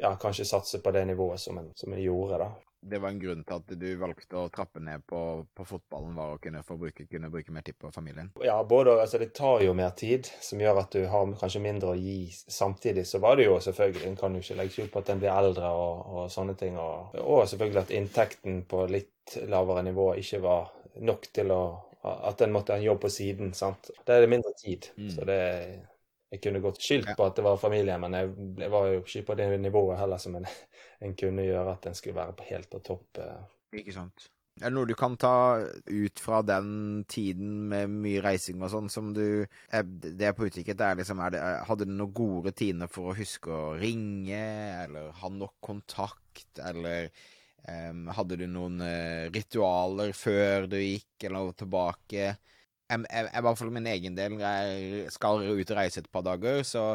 ja, 0.00 0.16
kanskje 0.20 0.48
satse 0.48 0.80
på 0.82 0.90
det 0.96 1.04
nivået 1.06 1.38
som 1.40 1.60
en, 1.60 1.70
som 1.78 1.94
en 1.94 2.02
gjorde, 2.02 2.40
da 2.42 2.50
det 2.88 2.98
var 2.98 3.08
en 3.08 3.18
grunn 3.18 3.44
til 3.44 3.56
at 3.56 3.72
du 3.80 3.86
valgte 3.96 4.36
å 4.36 4.48
trappe 4.52 4.80
ned 4.82 5.04
på, 5.08 5.20
på 5.56 5.64
fotballen, 5.68 6.14
var 6.16 6.34
å 6.34 6.40
kunne, 6.42 6.60
bruke, 6.68 7.06
kunne 7.08 7.30
bruke 7.32 7.54
mer 7.54 7.64
tid 7.64 7.78
på 7.80 7.90
familien? 7.94 8.30
Ja, 8.44 8.58
både 8.68 8.98
altså 9.00 9.20
Det 9.22 9.30
tar 9.36 9.64
jo 9.64 9.72
mer 9.76 9.94
tid, 9.96 10.28
som 10.44 10.60
gjør 10.60 10.82
at 10.82 10.92
du 10.92 11.06
har 11.10 11.32
kanskje 11.40 11.62
mindre 11.64 11.94
å 11.94 11.98
gi. 11.98 12.28
Samtidig 12.32 13.06
så 13.08 13.22
var 13.24 13.38
det 13.40 13.48
jo 13.48 13.56
selvfølgelig 13.62 14.10
En 14.10 14.20
kan 14.20 14.36
jo 14.36 14.44
ikke 14.44 14.58
legge 14.58 14.76
skjul 14.76 14.92
på 14.92 15.00
at 15.00 15.14
en 15.14 15.22
blir 15.22 15.32
eldre 15.32 15.72
og, 15.72 16.12
og 16.12 16.28
sånne 16.32 16.56
ting. 16.60 16.76
Og, 16.80 17.16
og, 17.22 17.46
selvfølgelig 17.48 17.82
at 17.86 17.96
inntekten 17.96 18.62
på 18.68 18.84
litt 18.92 19.38
lavere 19.48 19.86
nivå 19.86 20.12
ikke 20.20 20.42
var 20.44 20.70
nok 21.00 21.32
til 21.32 21.54
å 21.54 21.64
At 22.04 22.42
en 22.44 22.52
måtte 22.52 22.74
ha 22.74 22.76
en 22.76 22.84
jobb 22.84 22.98
på 23.00 23.08
siden. 23.08 23.54
sant? 23.56 23.88
Da 24.04 24.18
er 24.18 24.26
det 24.26 24.28
mindre 24.28 24.50
tid. 24.60 24.90
Mm. 25.00 25.10
Så 25.14 25.24
det 25.24 25.38
jeg 26.34 26.42
kunne 26.42 26.62
godt 26.64 26.82
skyldt 26.82 27.14
på 27.16 27.26
at 27.28 27.36
det 27.38 27.46
var 27.46 27.60
familie, 27.62 27.96
men 28.02 28.14
jeg, 28.18 28.30
jeg, 28.58 28.70
var 28.72 28.90
jo 28.90 29.02
ikke 29.02 29.26
på 29.28 29.38
det 29.38 29.48
nivået 29.62 29.98
heller 30.00 30.22
som 30.22 30.38
en, 30.38 30.46
en 31.06 31.18
kunne 31.18 31.46
gjøre 31.46 31.76
at 31.76 31.90
en 31.90 31.98
skulle 31.98 32.18
være 32.18 32.48
helt 32.50 32.70
på 32.70 32.80
topp. 32.84 33.20
Eh. 33.22 33.44
Ikke 33.80 33.94
sant. 33.94 34.30
Er 34.60 34.70
det 34.70 34.76
noe 34.76 34.86
du 34.86 34.94
kan 34.94 35.16
ta 35.18 35.36
ut 35.90 36.20
fra 36.22 36.40
den 36.46 37.02
tiden 37.10 37.64
med 37.70 37.90
mye 37.90 38.20
reising 38.22 38.60
og 38.62 38.70
sånn, 38.70 38.90
som 38.92 39.08
du 39.10 39.42
Det 39.66 40.28
er 40.28 40.36
på 40.36 40.46
utkikk 40.46 40.70
etter, 40.70 40.94
liksom, 41.00 41.22
er 41.26 41.34
det, 41.34 41.40
hadde 41.66 41.88
du 41.88 41.94
noen 41.94 42.14
gode 42.14 42.52
rutiner 42.52 42.90
for 42.90 43.10
å 43.10 43.16
huske 43.18 43.50
å 43.50 43.72
ringe, 43.78 44.44
eller 44.84 45.10
ha 45.18 45.30
nok 45.34 45.56
kontakt, 45.58 46.60
eller 46.62 47.10
um, 47.66 48.06
hadde 48.14 48.38
du 48.38 48.46
noen 48.46 48.78
ritualer 49.34 50.14
før 50.14 50.70
du 50.70 50.78
gikk, 50.78 51.26
eller 51.26 51.50
tilbake? 51.58 52.36
Jeg, 52.90 53.04
jeg, 53.08 53.28
jeg, 53.32 53.56
fall 53.60 53.72
min 53.74 53.90
egen 53.90 54.16
del, 54.18 54.34
når 54.36 54.42
jeg 54.44 55.12
skal 55.14 55.44
ut 55.44 55.70
og 55.70 55.78
reise 55.78 56.02
et 56.02 56.10
par 56.12 56.24
dager, 56.26 56.62
så 56.66 56.90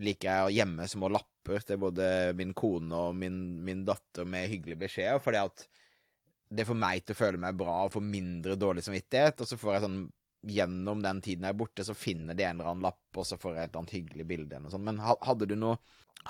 liker 0.00 0.28
jeg 0.28 0.46
å 0.46 0.54
gjemme 0.54 0.88
små 0.88 1.10
lapper 1.12 1.64
til 1.64 1.80
både 1.80 2.08
min 2.36 2.54
kone 2.56 2.96
og 3.08 3.16
min, 3.16 3.38
min 3.64 3.84
datter 3.88 4.28
med 4.28 4.50
hyggelige 4.52 4.82
beskjeder, 4.84 5.22
fordi 5.24 5.44
det 6.48 6.64
får 6.68 6.80
meg 6.80 7.04
til 7.04 7.16
å 7.16 7.18
føle 7.18 7.40
meg 7.40 7.56
bra 7.60 7.82
og 7.84 7.94
få 7.96 8.02
mindre 8.04 8.56
dårlig 8.60 8.84
samvittighet, 8.86 9.44
og 9.44 9.50
så 9.50 9.60
får 9.60 9.74
jeg 9.74 9.84
sånn 9.84 10.00
gjennom 10.48 11.00
den 11.02 11.20
tiden 11.24 11.44
jeg 11.44 11.54
er 11.54 11.60
borte, 11.60 11.84
så 11.84 11.96
finner 11.98 12.36
de 12.36 12.44
en 12.46 12.58
eller 12.58 12.72
annen 12.72 12.86
lapp, 12.86 13.06
og 13.16 13.26
så 13.26 13.38
får 13.40 13.56
jeg 13.56 13.62
et 13.62 13.70
eller 13.70 13.82
annet 13.82 13.96
hyggelig 13.96 14.26
bilde 14.28 14.54
eller 14.54 14.68
noe 14.68 14.74
sånt. 14.74 14.86
Men 14.86 15.00
hadde 15.02 15.48
du, 15.50 15.56
noe, 15.58 15.80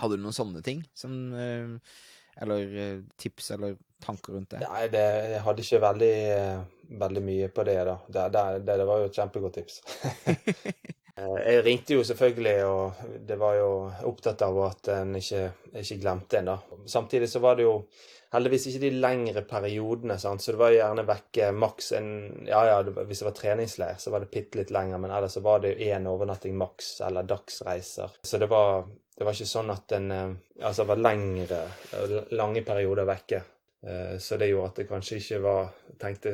hadde 0.01 0.17
du 0.17 0.25
noen 0.25 0.37
sånne 0.37 0.63
ting 0.65 0.81
som 0.97 1.19
uh, 1.35 1.99
eller 2.43 2.77
eh, 2.85 2.99
tips 3.17 3.51
eller 3.57 3.77
tanker 4.05 4.33
rundt 4.33 4.55
det? 4.55 4.63
Nei, 4.67 4.85
det, 4.93 5.07
jeg 5.35 5.43
hadde 5.47 5.65
ikke 5.65 5.83
veldig, 5.87 6.15
veldig 7.03 7.25
mye 7.25 7.49
på 7.55 7.67
det, 7.67 7.81
da. 7.89 7.97
Det, 8.07 8.29
det, 8.37 8.47
det 8.69 8.87
var 8.89 9.03
jo 9.03 9.11
et 9.11 9.21
kjempegodt 9.21 9.61
tips. 9.61 9.83
Eh, 11.19 11.39
jeg 11.43 11.63
ringte 11.67 11.97
jo 11.97 12.05
selvfølgelig, 12.07 12.59
og 12.63 12.99
det 13.27 13.39
var 13.41 13.57
jo 13.59 13.71
opptatt 14.07 14.45
av 14.47 14.59
at 14.69 14.91
en 14.95 15.17
ikke, 15.19 15.49
ikke 15.81 15.97
glemte 16.05 16.39
en, 16.39 16.53
da. 16.53 16.83
Samtidig 16.87 17.27
så 17.33 17.43
var 17.43 17.59
det 17.59 17.67
jo 17.67 17.73
heldigvis 18.35 18.69
ikke 18.71 18.83
de 18.85 18.91
lengre 19.01 19.43
periodene, 19.49 20.19
sant? 20.21 20.45
så 20.45 20.55
det 20.55 20.61
var 20.61 20.77
gjerne 20.77 21.07
vekke 21.09 21.51
maks 21.57 21.93
en 21.99 22.11
Ja 22.47 22.61
ja, 22.69 22.79
hvis 22.85 23.23
det 23.23 23.29
var 23.31 23.37
treningsleir, 23.39 23.99
så 23.99 24.13
var 24.15 24.23
det 24.23 24.31
bitte 24.35 24.61
litt 24.61 24.73
lenger, 24.75 25.01
men 25.03 25.15
ellers 25.15 25.39
så 25.39 25.45
var 25.45 25.65
det 25.65 25.75
jo 25.75 25.91
én 25.91 26.09
overnatting 26.11 26.57
maks, 26.61 26.99
eller 27.09 27.29
dagsreiser. 27.29 28.19
Så 28.23 28.39
det 28.39 28.51
var 28.53 28.85
det 29.19 29.27
var 29.27 29.35
ikke 29.35 29.51
sånn 29.51 29.71
at 29.75 29.95
en 29.97 30.11
Altså, 30.15 30.83
det 30.83 30.89
var 30.93 31.01
lengre, 31.03 31.61
lange 32.39 32.63
perioder 32.67 33.07
vekke. 33.09 33.41
Eh, 33.83 34.17
så 34.23 34.39
det 34.39 34.51
gjorde 34.51 34.73
at 34.73 34.81
det 34.81 34.89
kanskje 34.89 35.21
ikke 35.21 35.39
var 35.45 35.69
Tenkte 36.03 36.33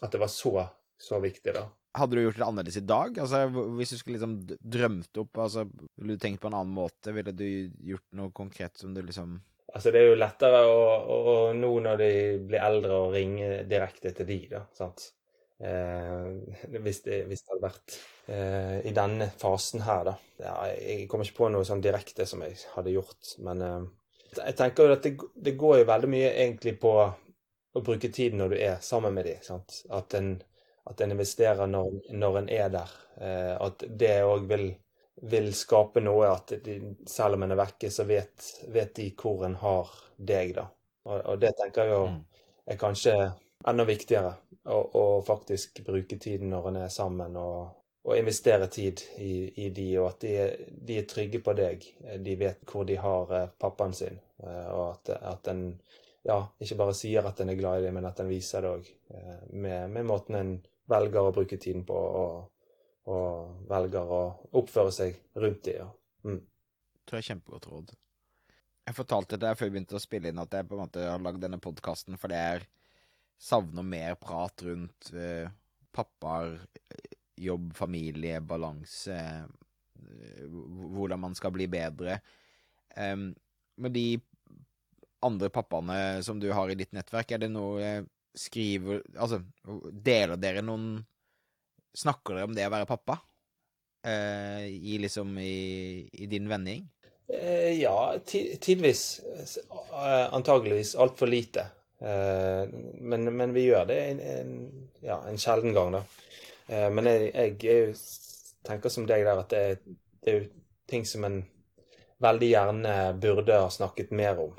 at 0.00 0.14
det 0.14 0.20
var 0.20 0.30
så, 0.32 0.54
så 1.00 1.20
viktig, 1.20 1.52
da. 1.56 1.66
Hadde 1.96 2.16
du 2.16 2.22
gjort 2.22 2.38
det 2.38 2.46
annerledes 2.46 2.78
i 2.78 2.86
dag? 2.86 3.18
Altså, 3.18 3.42
Hvis 3.76 3.92
du 3.92 3.98
skulle 3.98 4.18
liksom 4.18 4.36
drømt 4.46 5.20
opp, 5.20 5.40
altså, 5.44 5.66
ville 5.96 6.16
du 6.16 6.22
tenkt 6.22 6.42
på 6.42 6.50
en 6.50 6.56
annen 6.60 6.74
måte? 6.74 7.12
Ville 7.16 7.34
du 7.36 7.46
gjort 7.90 8.06
noe 8.16 8.32
konkret 8.36 8.76
som 8.80 8.94
du 8.94 9.02
liksom 9.02 9.40
Altså, 9.70 9.92
det 9.94 10.00
er 10.00 10.08
jo 10.10 10.18
lettere 10.18 10.64
å, 10.66 10.78
å, 11.14 11.34
nå 11.54 11.68
når 11.84 12.00
de 12.00 12.12
blir 12.42 12.58
eldre, 12.58 12.96
å 13.04 13.10
ringe 13.14 13.60
direkte 13.70 14.10
til 14.18 14.26
de, 14.26 14.38
da. 14.50 14.64
sant? 14.74 15.12
Eh, 15.60 16.28
hvis, 16.72 17.02
det, 17.04 17.22
hvis, 17.28 17.42
det, 17.44 17.52
hadde 17.52 17.64
vært 17.66 17.96
eh, 18.32 18.76
i 18.88 18.94
denne 18.96 19.30
fasen 19.40 19.84
her, 19.84 20.04
da. 20.08 20.14
Ja, 20.40 20.54
jeg 20.72 21.08
kommer 21.10 21.28
ikke 21.28 21.42
på 21.42 21.50
noe 21.52 21.66
sånn 21.68 21.82
direkte 21.84 22.24
som 22.28 22.44
jeg 22.46 22.56
hadde 22.74 22.94
gjort, 22.94 23.34
men 23.44 23.64
eh, 23.66 23.80
jeg 24.38 24.56
tenker 24.56 24.86
jo 24.86 24.94
at 24.96 25.04
det, 25.04 25.16
det, 25.34 25.56
går 25.60 25.82
jo 25.82 25.90
veldig 25.90 26.10
mye 26.10 26.30
egentlig 26.32 26.76
på 26.80 26.94
å 27.00 27.82
bruke 27.84 28.08
tiden 28.08 28.40
når 28.40 28.54
du 28.54 28.62
er 28.62 28.80
sammen 28.84 29.14
med 29.14 29.28
dem. 29.28 29.60
At 29.92 30.14
at 30.90 31.00
en 31.00 31.14
investerer 31.14 31.68
når, 31.70 32.00
når 32.16 32.38
en 32.40 32.48
er 32.52 32.70
der. 32.72 32.94
Eh, 33.20 33.54
at 33.60 33.84
det 34.00 34.14
òg 34.26 34.48
vil, 34.50 34.66
vil, 35.30 35.50
skape 35.56 36.02
noe 36.02 36.30
at 36.32 36.54
de, 36.64 36.78
selv 37.08 37.36
om 37.36 37.44
en 37.46 37.54
er 37.54 37.60
vekke, 37.60 37.90
så 37.92 38.06
vet, 38.08 38.48
vet, 38.72 38.94
de 38.96 39.10
hvor 39.18 39.44
en 39.46 39.58
har 39.60 39.92
deg, 40.16 40.54
da. 40.56 40.66
Og, 41.06 41.20
og 41.20 41.38
det 41.42 41.52
tenker 41.58 41.86
jeg 41.86 41.94
jo 41.94 42.02
mm. 42.10 42.18
er 42.72 42.80
kanskje 42.80 43.14
enda 43.68 43.84
viktigere 43.84 44.34
å 44.70 45.04
faktisk 45.26 45.82
bruke 45.84 46.18
tiden 46.20 46.50
når 46.52 46.68
en 46.70 46.78
er 46.82 46.92
sammen, 46.92 47.36
og, 47.40 47.76
og 48.04 48.16
investere 48.16 48.68
tid 48.72 49.02
i, 49.18 49.32
i, 49.64 49.70
de, 49.74 49.86
og 50.00 50.10
at 50.12 50.24
de, 50.24 50.34
de, 50.70 50.98
er 51.00 51.08
trygge 51.08 51.40
på 51.44 51.54
deg. 51.56 51.86
De 52.24 52.36
vet 52.40 52.62
hvor 52.68 52.86
de 52.88 52.98
har 53.00 53.34
eh, 53.36 53.48
pappaen 53.60 53.96
sin, 53.96 54.20
eh, 54.44 54.68
og 54.72 54.84
at, 54.92 55.12
at 55.32 55.52
en 55.52 55.64
ja, 56.26 56.36
ikke 56.60 56.76
bare 56.76 56.96
sier 56.96 57.24
at 57.24 57.40
en 57.40 57.52
er 57.52 57.58
glad 57.60 57.80
i 57.80 57.86
dem, 57.86 57.96
men 57.96 58.08
at 58.08 58.20
en 58.20 58.28
viser 58.28 58.64
det 58.64 58.72
òg 58.74 58.90
eh, 59.16 59.38
med, 59.52 59.90
med, 59.92 60.04
måten 60.08 60.36
en 60.36 60.52
velger 60.90 61.30
å 61.30 61.34
bruke 61.34 61.56
tiden 61.60 61.86
på, 61.88 61.96
og, 61.96 62.74
og 63.08 63.64
velger 63.70 64.12
å 64.12 64.22
oppføre 64.60 64.92
seg 64.94 65.16
rundt 65.40 65.64
dem. 65.68 65.80
Ja. 65.80 65.88
Mm. 66.28 66.42
Det 66.44 67.08
tror 67.08 67.18
jeg 67.18 67.24
er 67.24 67.32
kjempegodt 67.32 67.70
råd. 67.70 67.96
Jeg 68.90 68.96
fortalte 68.96 69.38
det 69.40 69.54
før 69.56 69.68
vi 69.68 69.72
begynte 69.76 69.96
å 69.96 70.02
spille 70.02 70.32
inn 70.32 70.42
at 70.42 70.54
jeg 70.56 70.66
på 70.66 70.76
en 70.76 70.82
måte 70.82 71.04
har 71.06 71.22
lagd 71.22 71.40
denne 71.42 71.60
podkasten 71.62 72.18
for 72.18 72.32
det 72.32 72.40
er 72.42 72.64
savner 73.40 73.82
mer 73.82 74.14
prat 74.20 74.62
rundt 74.62 75.12
eh, 75.16 75.48
pappaer, 75.92 76.58
jobb, 77.40 77.72
familie, 77.76 78.40
balanse, 78.40 79.16
eh, 79.16 80.44
hvordan 80.94 81.20
man 81.20 81.34
skal 81.34 81.54
bli 81.54 81.66
bedre. 81.70 82.20
Um, 82.96 83.30
med 83.80 83.94
de 83.96 84.20
andre 85.24 85.48
pappaene 85.48 86.22
som 86.26 86.40
du 86.40 86.50
har 86.52 86.70
i 86.70 86.76
ditt 86.76 86.92
nettverk, 86.92 87.32
er 87.32 87.44
det 87.44 87.52
noe 87.52 87.80
eh, 87.80 88.02
skriver 88.36 89.00
Altså, 89.18 89.40
deler 89.90 90.38
dere 90.38 90.62
noen 90.62 91.00
Snakker 91.96 92.36
dere 92.36 92.46
om 92.46 92.52
det 92.54 92.68
å 92.68 92.70
være 92.70 92.86
pappa? 92.86 93.16
Uh, 94.06 94.62
i 94.62 94.94
liksom 95.02 95.32
i, 95.42 96.06
i 96.22 96.28
din 96.30 96.46
vennegjeng? 96.48 96.84
Uh, 97.26 97.72
ja, 97.74 98.14
tidvis. 98.22 99.02
Uh, 99.26 100.30
antageligvis 100.30 100.94
altfor 100.94 101.28
lite. 101.28 101.66
Eh, 102.00 102.68
men, 102.94 103.36
men, 103.36 103.52
vi 103.52 103.60
gjør 103.60 103.84
det 103.86 103.98
en, 104.10 104.20
en, 104.20 104.88
ja, 105.00 105.20
en 105.28 105.38
sjelden 105.38 105.74
gang, 105.76 105.92
da. 105.92 106.04
Eh, 106.68 106.88
men 106.92 107.08
jeg, 107.10 107.56
jeg, 107.60 107.96
tenker 108.64 108.92
som 108.92 109.06
deg 109.08 109.24
der 109.24 109.40
at 109.40 109.52
det, 109.52 109.96
det 110.20 110.32
er 110.32 110.38
jo 110.38 110.48
ting 110.90 111.04
som 111.08 111.24
en 111.28 111.42
veldig 112.20 112.48
gjerne 112.50 112.94
burde 113.20 113.60
ha 113.62 113.68
snakket 113.72 114.12
mer 114.16 114.40
om. 114.40 114.56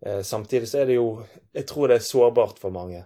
Eh, 0.00 0.22
samtidig 0.24 0.68
så 0.68 0.82
er 0.82 0.90
det 0.90 0.98
jo 0.98 1.08
Jeg 1.52 1.66
tror 1.66 1.88
det 1.88 1.98
er 1.98 2.06
sårbart 2.06 2.60
for 2.60 2.74
mange 2.74 3.04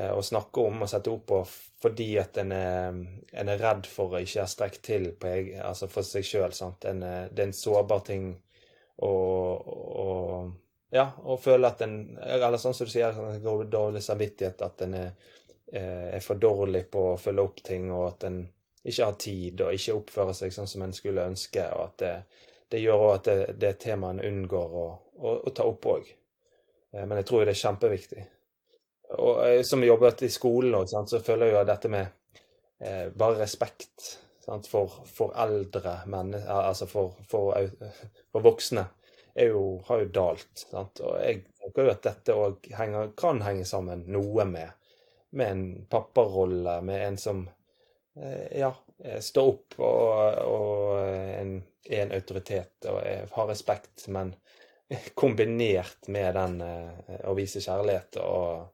å 0.00 0.20
snakke 0.22 0.62
om 0.62 0.84
og 0.84 0.88
sette 0.88 1.10
opp 1.10 1.24
på 1.26 1.38
fordi 1.82 2.12
at 2.20 2.36
en 2.38 2.52
er, 2.54 2.98
en 3.42 3.48
er 3.50 3.58
redd 3.58 3.88
for 3.90 4.14
å 4.14 4.20
ikke 4.22 4.44
ha 4.44 4.48
strekt 4.48 4.84
til 4.86 5.08
på, 5.18 5.32
altså 5.66 5.88
for 5.90 6.06
seg 6.06 6.24
sjøl. 6.24 6.54
Det 6.78 6.92
er 6.92 7.42
en 7.42 7.54
sårbar 7.56 8.04
ting 8.06 8.28
å, 9.02 9.10
å 9.10 10.06
ja, 10.90 11.06
og 11.22 11.40
føle 11.42 11.68
at 11.68 11.82
en 11.86 12.18
Eller 12.18 12.58
sånn 12.58 12.74
som 12.74 12.88
du 12.88 12.92
sier, 12.92 13.14
en 13.14 13.42
går 13.42 13.68
dårlig 13.70 14.02
samvittighet, 14.02 14.62
at 14.66 14.86
en 14.86 14.96
er, 14.98 15.10
eh, 15.72 16.08
er, 16.16 16.22
for 16.24 16.40
dårlig 16.40 16.86
på 16.90 17.12
å 17.12 17.18
følge 17.20 17.46
opp 17.46 17.62
ting, 17.66 17.90
og 17.92 18.06
at 18.08 18.26
en 18.30 18.40
ikke 18.80 19.04
har 19.04 19.18
tid 19.20 19.60
og 19.60 19.76
ikke 19.76 19.96
oppfører 19.98 20.36
seg 20.36 20.54
sånn 20.54 20.70
som 20.70 20.82
en 20.82 20.96
skulle 20.96 21.26
ønske. 21.30 21.66
og 21.76 21.84
at 21.84 21.98
det, 22.02 22.14
det 22.70 22.80
gjør 22.80 23.06
òg 23.06 23.14
at 23.14 23.28
det, 23.28 23.38
det 23.60 23.72
temaet 23.82 24.18
en 24.18 24.32
unngår 24.32 24.76
å, 24.82 24.86
å, 25.18 25.34
å 25.46 25.54
ta 25.54 25.66
opp 25.68 25.86
òg. 25.86 26.10
Eh, 26.92 27.04
men 27.04 27.20
jeg 27.20 27.28
tror 27.28 27.44
det 27.44 27.54
er 27.54 27.64
kjempeviktig. 27.64 28.24
Og 29.18 29.44
jeg, 29.46 29.66
som 29.66 29.84
jobbet 29.84 30.22
i 30.26 30.32
skolen 30.32 30.74
òg, 30.78 30.90
så 30.90 31.22
føler 31.22 31.50
jeg 31.50 31.56
jo 31.56 31.68
dette 31.68 31.90
med 31.92 32.06
eh, 32.78 33.06
bare 33.10 33.40
respekt 33.42 34.16
sant, 34.44 34.66
for, 34.70 35.02
for 35.06 35.34
eldre 35.38 36.00
mennesker, 36.10 36.50
altså 36.50 36.88
for, 36.90 37.18
for, 37.28 37.54
for, 38.32 38.44
voksne, 38.44 38.86
jo, 39.34 39.80
har 39.86 40.04
jo 40.04 40.10
dalt. 40.14 40.50
Sant? 40.54 41.00
Og 41.04 41.16
jeg 41.22 41.42
tenker 41.60 41.86
jo 41.86 41.94
at 41.94 42.04
dette 42.06 42.36
òg 42.36 42.70
kan 43.18 43.42
henge 43.44 43.66
sammen 43.68 44.04
noe 44.10 44.46
med, 44.48 44.70
med 45.36 45.52
en 45.54 45.64
papparolle, 45.90 46.80
med 46.86 47.06
en 47.06 47.18
som 47.20 47.44
eh, 48.16 48.60
ja, 48.60 48.72
står 49.20 49.52
opp 49.52 49.78
og, 49.78 50.40
og 50.44 50.98
en, 51.04 51.54
er 51.88 52.04
en 52.04 52.16
autoritet 52.16 52.90
og 52.90 53.00
er, 53.04 53.28
har 53.32 53.48
respekt, 53.48 54.08
men 54.08 54.34
kombinert 55.14 56.08
med 56.08 56.34
den 56.34 56.60
eh, 56.66 57.24
å 57.28 57.34
vise 57.38 57.62
kjærlighet 57.64 58.22
og 58.24 58.68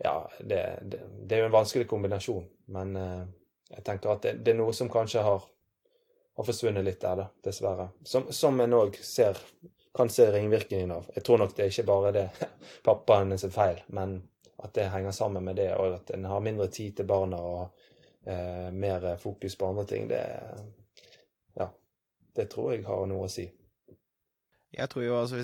Ja, 0.00 0.30
det, 0.38 0.78
det, 0.80 0.98
det, 1.28 1.34
er 1.36 1.42
jo 1.42 1.48
en 1.50 1.58
vanskelig 1.58 1.84
kombinasjon, 1.84 2.46
men 2.72 2.94
eh, 2.96 3.24
jeg 3.74 3.82
tenker 3.84 4.14
at 4.14 4.22
det, 4.24 4.30
det, 4.40 4.54
er 4.54 4.56
noe 4.56 4.72
som 4.72 4.88
kanskje 4.88 5.20
har, 5.26 5.42
har 6.38 6.46
forsvunnet 6.46 6.86
litt 6.86 7.02
der, 7.02 7.20
da, 7.20 7.26
dessverre. 7.44 7.90
Som, 8.08 8.30
som 8.32 8.56
en 8.64 8.78
òg 8.78 8.96
ser 9.04 9.36
kan 9.96 10.10
se 10.10 10.26
ringvirkningen 10.32 10.90
av. 10.94 11.06
Jeg 11.14 11.24
tror 11.26 11.42
nok 11.42 11.54
det 11.56 11.64
er 11.64 11.72
ikke 11.72 11.88
bare 11.88 12.12
det 12.14 12.26
pappaen 12.86 13.38
sin 13.38 13.54
feil, 13.54 13.80
men 13.88 14.20
at 14.60 14.74
det 14.76 14.90
henger 14.92 15.14
sammen 15.16 15.44
med 15.44 15.56
det, 15.56 15.70
og 15.76 15.96
at 15.96 16.10
en 16.14 16.26
har 16.28 16.44
mindre 16.44 16.68
tid 16.72 16.98
til 16.98 17.08
barna 17.08 17.38
og 17.40 17.86
eh, 18.28 18.68
mer 18.72 19.16
fokus 19.20 19.56
på 19.56 19.70
andre 19.70 19.86
ting. 19.88 20.10
Det, 20.10 20.20
ja, 21.56 21.70
det 22.36 22.50
tror 22.52 22.74
jeg 22.74 22.84
har 22.86 23.08
noe 23.08 23.26
å 23.26 23.32
si. 23.32 23.48
Jeg 24.70 24.86
tror 24.86 25.02
jo 25.02 25.16
altså 25.18 25.40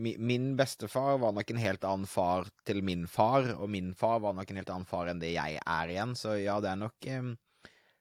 Min 0.00 0.54
bestefar 0.56 1.18
var 1.20 1.34
nok 1.36 1.50
en 1.52 1.60
helt 1.60 1.82
annen 1.84 2.08
far 2.08 2.48
til 2.64 2.80
min 2.86 3.04
far, 3.10 3.50
og 3.58 3.68
min 3.68 3.92
far 3.94 4.22
var 4.24 4.32
nok 4.38 4.50
en 4.50 4.62
helt 4.62 4.72
annen 4.72 4.88
far 4.88 5.10
enn 5.10 5.20
det 5.20 5.34
jeg 5.34 5.60
er 5.60 5.92
igjen, 5.92 6.14
så 6.16 6.38
ja, 6.40 6.56
det 6.64 6.70
er 6.72 6.80
nok 6.80 7.10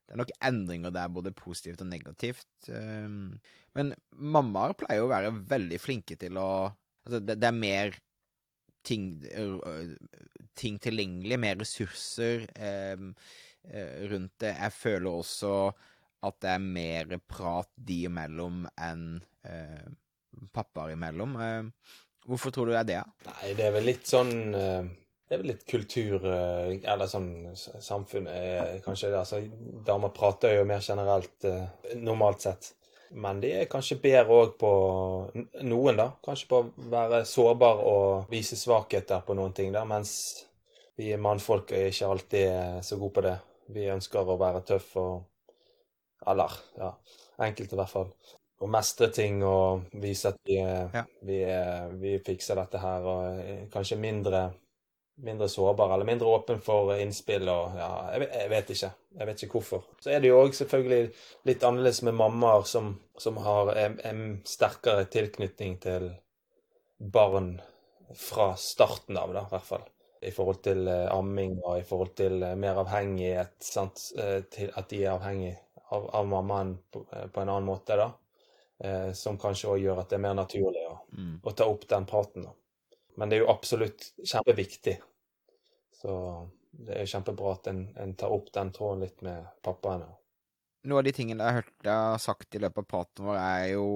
det 0.10 0.16
er 0.16 0.22
nok 0.24 0.32
endringer 0.50 0.94
der, 0.96 1.10
både 1.14 1.32
positivt 1.38 1.84
og 1.86 1.90
negativt. 1.92 2.70
Men 3.78 3.92
mammaer 4.10 4.74
pleier 4.74 5.06
å 5.06 5.12
være 5.12 5.30
veldig 5.52 5.78
flinke 5.82 6.18
til 6.18 6.40
å 6.42 6.50
Altså, 7.10 7.24
det, 7.26 7.38
er 7.42 7.56
mer 7.56 7.96
ting, 8.86 9.06
ting 10.60 10.76
tilgjengelig, 10.84 11.38
mer 11.42 11.56
ressurser 11.58 12.44
eh, 12.54 13.00
rundt 14.12 14.36
det. 14.44 14.52
Jeg 14.52 14.76
føler 14.76 15.10
også 15.10 15.54
at 16.28 16.38
det 16.44 16.52
er 16.52 16.64
mer 16.64 17.16
prat 17.32 17.72
de 17.90 18.04
imellom 18.10 18.66
enn 18.76 19.08
eh, 19.48 19.88
pappaer 20.56 20.94
imellom. 20.98 21.36
Eh, 21.42 21.96
hvorfor 22.28 22.54
tror 22.54 22.70
du 22.70 22.76
det 22.76 22.82
er 22.84 22.90
det? 22.92 23.02
Nei, 23.30 23.54
det 23.58 23.68
er 23.70 23.76
vel 23.78 23.90
litt 23.94 24.10
sånn 24.10 24.34
eh, 24.54 24.92
Det 25.30 25.36
er 25.36 25.42
vel 25.44 25.52
litt 25.52 25.66
kultur 25.70 26.24
eh, 26.26 26.72
Eller 26.90 27.10
sånn 27.10 27.30
samfunnet 27.56 28.82
kanskje 28.86 29.12
det. 29.12 29.20
Altså, 29.20 29.42
damer 29.86 30.14
prater 30.16 30.56
jo 30.58 30.66
mer 30.66 30.82
generelt 30.82 31.46
normalt 32.02 32.48
sett. 32.48 32.72
Men 33.10 33.40
de 33.42 33.52
er 33.62 33.70
kanskje 33.70 33.98
bedre 34.02 34.36
òg 34.44 34.56
på 34.62 34.72
noen, 35.66 35.98
da. 35.98 36.10
Kanskje 36.26 36.50
på 36.50 36.60
å 36.62 36.90
være 36.92 37.24
sårbar 37.26 37.82
og 37.82 38.30
vise 38.30 38.58
svakheter 38.58 39.24
på 39.26 39.38
noen 39.38 39.56
ting, 39.58 39.72
da. 39.74 39.82
Mens 39.90 40.12
vi 41.00 41.16
mannfolk 41.18 41.74
er 41.74 41.90
ikke 41.90 42.10
alltid 42.10 42.84
så 42.86 43.00
gode 43.02 43.16
på 43.16 43.26
det. 43.26 43.38
Vi 43.74 43.90
ønsker 43.90 44.30
å 44.30 44.38
være 44.38 44.66
tøffe 44.74 45.02
og 45.02 45.26
Eller, 46.28 46.52
ja. 46.78 46.90
Enkelte, 47.40 47.78
i 47.78 47.80
hvert 47.80 47.94
fall 47.94 48.10
å 48.60 48.68
mestre 48.68 49.08
ting 49.16 49.40
og 49.48 49.86
vise 50.04 50.34
at 50.34 50.40
vi, 50.48 50.58
ja. 50.60 51.04
vi, 51.24 51.38
vi, 52.02 52.16
fikser 52.26 52.60
dette 52.60 52.82
her, 52.82 53.06
og 53.08 53.70
kanskje 53.72 54.00
mindre, 54.02 54.50
mindre 55.24 55.50
sårbar 55.50 55.94
eller 55.94 56.06
mindre 56.06 56.28
åpen 56.28 56.62
for 56.64 56.94
innspill 57.00 57.50
og 57.52 57.78
ja, 57.78 57.90
jeg, 58.14 58.30
jeg, 58.34 58.50
vet 58.54 58.74
ikke. 58.76 58.90
Jeg 59.20 59.30
vet 59.30 59.44
ikke 59.44 59.58
hvorfor. 59.58 59.86
Så 60.00 60.14
er 60.14 60.22
det 60.24 60.32
jo 60.32 60.40
òg 60.40 60.56
selvfølgelig 60.58 61.12
litt 61.50 61.66
annerledes 61.68 62.02
med 62.08 62.18
mammaer 62.20 62.66
som, 62.70 62.94
som 63.20 63.40
har 63.44 63.74
en, 63.76 63.98
en, 64.06 64.26
sterkere 64.48 65.08
tilknytning 65.12 65.80
til 65.84 66.10
barn 67.00 67.56
fra 68.18 68.54
starten 68.60 69.18
av, 69.20 69.34
da, 69.36 69.46
i 69.46 69.54
hvert 69.54 69.68
fall. 69.68 69.86
I 70.20 70.32
forhold 70.36 70.64
til 70.66 70.88
eh, 70.92 71.06
amming 71.14 71.60
og 71.62 71.78
i 71.80 71.86
forhold 71.88 72.16
til 72.20 72.42
eh, 72.44 72.58
mer 72.60 72.82
avhengighet. 72.82 73.54
Sant? 73.64 74.10
Eh, 74.20 74.42
til 74.52 74.72
at 74.76 74.90
de 74.92 75.04
er 75.04 75.14
avhengig 75.14 75.54
av, 75.94 76.10
av 76.20 76.28
mammaen 76.28 76.74
på, 76.92 77.06
på 77.08 77.44
en 77.44 77.52
annen 77.54 77.70
måte, 77.70 77.96
da 78.00 78.10
eh, 78.84 79.12
som 79.14 79.38
kanskje 79.40 79.70
òg 79.74 79.84
gjør 79.84 80.02
at 80.02 80.12
det 80.12 80.20
er 80.20 80.26
mer 80.26 80.38
naturlig 80.38 80.86
å, 80.88 80.96
mm. 81.16 81.36
å, 81.44 81.54
ta 81.54 81.68
opp 81.70 81.86
den 81.90 82.08
praten. 82.10 82.48
Da. 82.48 82.98
Men 83.20 83.32
det 83.32 83.40
er 83.40 83.46
jo 83.46 83.54
absolutt 83.54 84.12
kjempeviktig. 84.24 85.00
Så 86.00 86.14
det 86.72 86.96
er 86.96 87.10
kjempebra 87.12 87.58
at 87.58 87.68
en, 87.72 87.84
en 88.00 88.16
tar 88.20 88.32
opp 88.32 88.52
den 88.56 88.72
tråden 88.76 89.04
litt 89.04 89.24
med 89.26 89.48
pappaene. 89.66 90.08
Noe 90.88 91.02
av 91.02 91.08
de 91.08 91.14
tingene 91.16 91.44
jeg 91.44 91.56
har 91.56 91.62
hørt 91.62 91.84
deg 91.84 92.22
sagt 92.24 92.56
i 92.56 92.62
løpet 92.64 92.86
av 92.86 92.88
praten 92.88 93.28
vår, 93.28 93.40
er 93.40 93.66
jo 93.74 93.90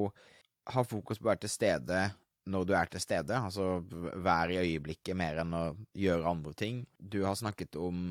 ha 0.74 0.84
fokus 0.88 1.20
på 1.20 1.28
å 1.28 1.32
være 1.32 1.46
til 1.46 1.54
stede 1.54 2.02
når 2.52 2.66
du 2.68 2.74
er 2.76 2.90
til 2.92 3.00
stede, 3.00 3.38
altså 3.40 3.78
være 4.20 4.58
i 4.58 4.74
øyeblikket 4.74 5.16
mer 5.16 5.40
enn 5.44 5.56
å 5.56 5.64
gjøre 5.96 6.28
andre 6.28 6.52
ting. 6.60 6.82
Du 7.00 7.22
har 7.24 7.38
snakket 7.40 7.78
om 7.80 8.10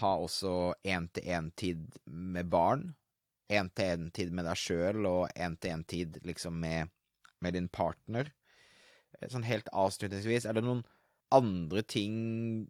ha 0.00 0.10
også 0.22 0.74
én-til-én-tid 0.86 2.00
med 2.06 2.50
barn, 2.50 2.88
én-til-én-tid 3.50 4.34
med 4.34 4.46
deg 4.46 4.58
sjøl 4.58 5.06
og 5.06 5.30
én-til-én-tid 5.34 6.20
liksom 6.26 6.58
med, 6.62 6.90
med, 7.42 7.54
din 7.54 7.68
partner. 7.70 8.30
Sånn 9.30 9.46
helt 9.46 9.70
avslutningsvis, 9.74 10.46
er 10.46 10.58
det 10.58 10.66
noen 10.66 10.84
andre 11.34 11.82
ting 11.82 12.16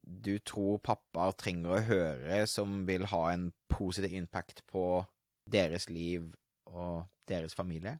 du 0.02 0.36
tror 0.38 0.80
pappaer 0.84 1.36
trenger 1.40 1.76
å 1.76 1.86
høre 1.88 2.44
som 2.50 2.84
vil 2.88 3.06
ha 3.12 3.24
en 3.32 3.50
positiv 3.72 4.14
impact 4.18 4.64
på 4.70 4.84
deres 5.50 5.88
liv 5.90 6.28
og 6.70 7.06
deres 7.30 7.56
familie? 7.56 7.98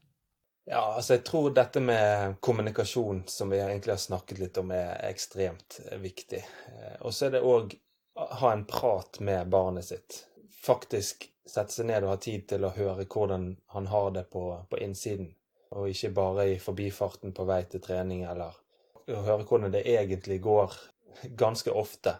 Ja, 0.69 0.93
altså 0.95 1.17
jeg 1.17 1.25
tror 1.25 1.49
dette 1.55 1.81
med 1.81 2.37
kommunikasjon, 2.39 3.23
som 3.27 3.49
vi 3.49 3.59
egentlig 3.59 3.95
har 3.95 4.03
snakket 4.03 4.39
litt 4.39 4.59
om, 4.61 4.69
er 4.71 5.01
ekstremt 5.09 5.79
viktig. 5.99 6.43
Eh, 6.69 6.97
og 7.01 7.15
så 7.17 7.27
er 7.27 7.35
det 7.35 7.45
òg 7.45 7.73
ha 8.15 8.51
en 8.53 8.65
prat 8.69 9.19
med 9.19 9.49
barnet 9.49 9.85
sitt. 9.89 10.25
Faktisk 10.61 11.25
sette 11.49 11.73
seg 11.73 11.89
ned 11.89 12.05
og 12.05 12.13
ha 12.13 12.19
tid 12.21 12.45
til 12.51 12.65
å 12.65 12.73
høre 12.75 13.07
hvordan 13.09 13.55
han 13.73 13.87
har 13.89 14.11
det 14.15 14.27
på, 14.33 14.43
på 14.69 14.81
innsiden, 14.83 15.31
og 15.73 15.89
ikke 15.89 16.13
bare 16.15 16.47
i 16.51 16.59
forbifarten 16.61 17.33
på 17.33 17.47
vei 17.49 17.63
til 17.71 17.81
trening, 17.83 18.23
eller 18.29 18.55
å 19.09 19.23
høre 19.25 19.45
hvordan 19.47 19.73
det 19.73 19.85
egentlig 19.89 20.41
går 20.43 20.75
ganske 21.37 21.71
ofte, 21.71 22.15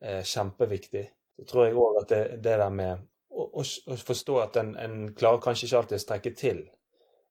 er 0.00 0.26
kjempeviktig. 0.26 1.04
Så 1.38 1.46
tror 1.46 1.66
jeg 1.66 1.78
òg 1.78 2.02
at 2.02 2.12
det, 2.12 2.22
det, 2.42 2.56
der 2.60 2.74
med 2.74 3.06
å, 3.30 3.46
å, 3.60 3.62
å 3.62 3.96
forstå 3.96 4.38
at 4.42 4.58
en, 4.60 4.74
en, 4.78 5.00
klarer 5.14 5.42
kanskje 5.42 5.68
ikke 5.68 5.80
alltid 5.82 5.98
å 5.98 6.04
strekke 6.04 6.34
til, 6.38 6.62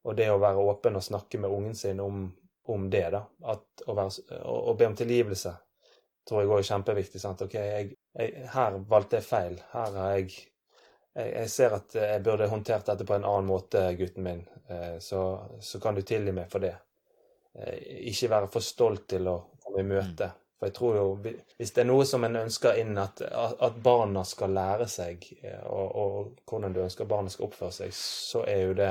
og 0.08 0.16
det 0.16 0.28
å 0.32 0.40
være 0.40 0.64
åpen 0.64 0.96
og 0.96 1.04
snakke 1.04 1.40
med 1.42 1.52
ungen 1.52 1.76
sin 1.76 2.00
om, 2.00 2.28
om 2.68 2.90
det, 2.92 3.06
da, 3.12 3.24
at, 3.52 3.66
å, 3.86 3.96
være, 3.96 4.42
å, 4.48 4.76
be 4.78 4.88
om 4.88 4.96
tilgivelse, 4.96 5.54
tror 6.28 6.44
jeg 6.44 6.52
òg 6.52 6.62
er 6.62 6.70
kjempeviktig. 6.70 7.20
sant? 7.20 7.44
OK, 7.44 7.56
jeg, 7.56 7.96
jeg, 8.16 8.46
her 8.54 8.78
valgte 8.88 9.20
jeg 9.20 9.28
feil. 9.28 9.60
Her 9.72 9.96
har 9.96 10.16
jeg 10.16 10.32
jeg, 11.18 11.48
ser 11.50 11.74
at 11.74 11.94
jeg 11.98 12.22
burde 12.22 12.46
håndtert 12.50 12.86
dette 12.86 13.06
på 13.06 13.16
en 13.16 13.26
annen 13.26 13.48
måte, 13.48 13.80
gutten 13.98 14.22
min, 14.22 14.44
eh, 14.70 14.98
så, 15.02 15.22
så 15.60 15.80
kan 15.82 15.96
du 15.96 16.04
tilgi 16.06 16.34
meg 16.34 16.50
for 16.52 16.62
det. 16.62 16.76
Eh, 17.58 18.08
ikke 18.10 18.30
være 18.30 18.50
for 18.52 18.64
stolt 18.64 19.08
til 19.14 19.28
å 19.30 19.38
komme 19.64 19.82
i 19.82 19.88
møte. 19.88 20.30
Mm. 20.30 20.44
For 20.58 20.66
jeg 20.66 20.74
tror 20.74 20.96
jo, 20.96 21.34
Hvis 21.56 21.72
det 21.74 21.82
er 21.82 21.86
noe 21.86 22.06
som 22.06 22.24
en 22.24 22.40
ønsker 22.40 22.80
inn, 22.80 22.96
at, 22.98 23.22
at 23.22 23.76
barna 23.82 24.24
skal 24.26 24.54
lære 24.54 24.88
seg, 24.90 25.26
eh, 25.42 25.62
og, 25.66 25.94
og, 26.02 26.32
hvordan 26.50 26.74
du 26.74 26.82
ønsker 26.82 27.06
barna 27.06 27.30
skal 27.30 27.46
oppføre 27.46 27.74
seg, 27.74 27.94
så 27.94 28.42
er 28.46 28.64
jo 28.66 28.74
det 28.78 28.90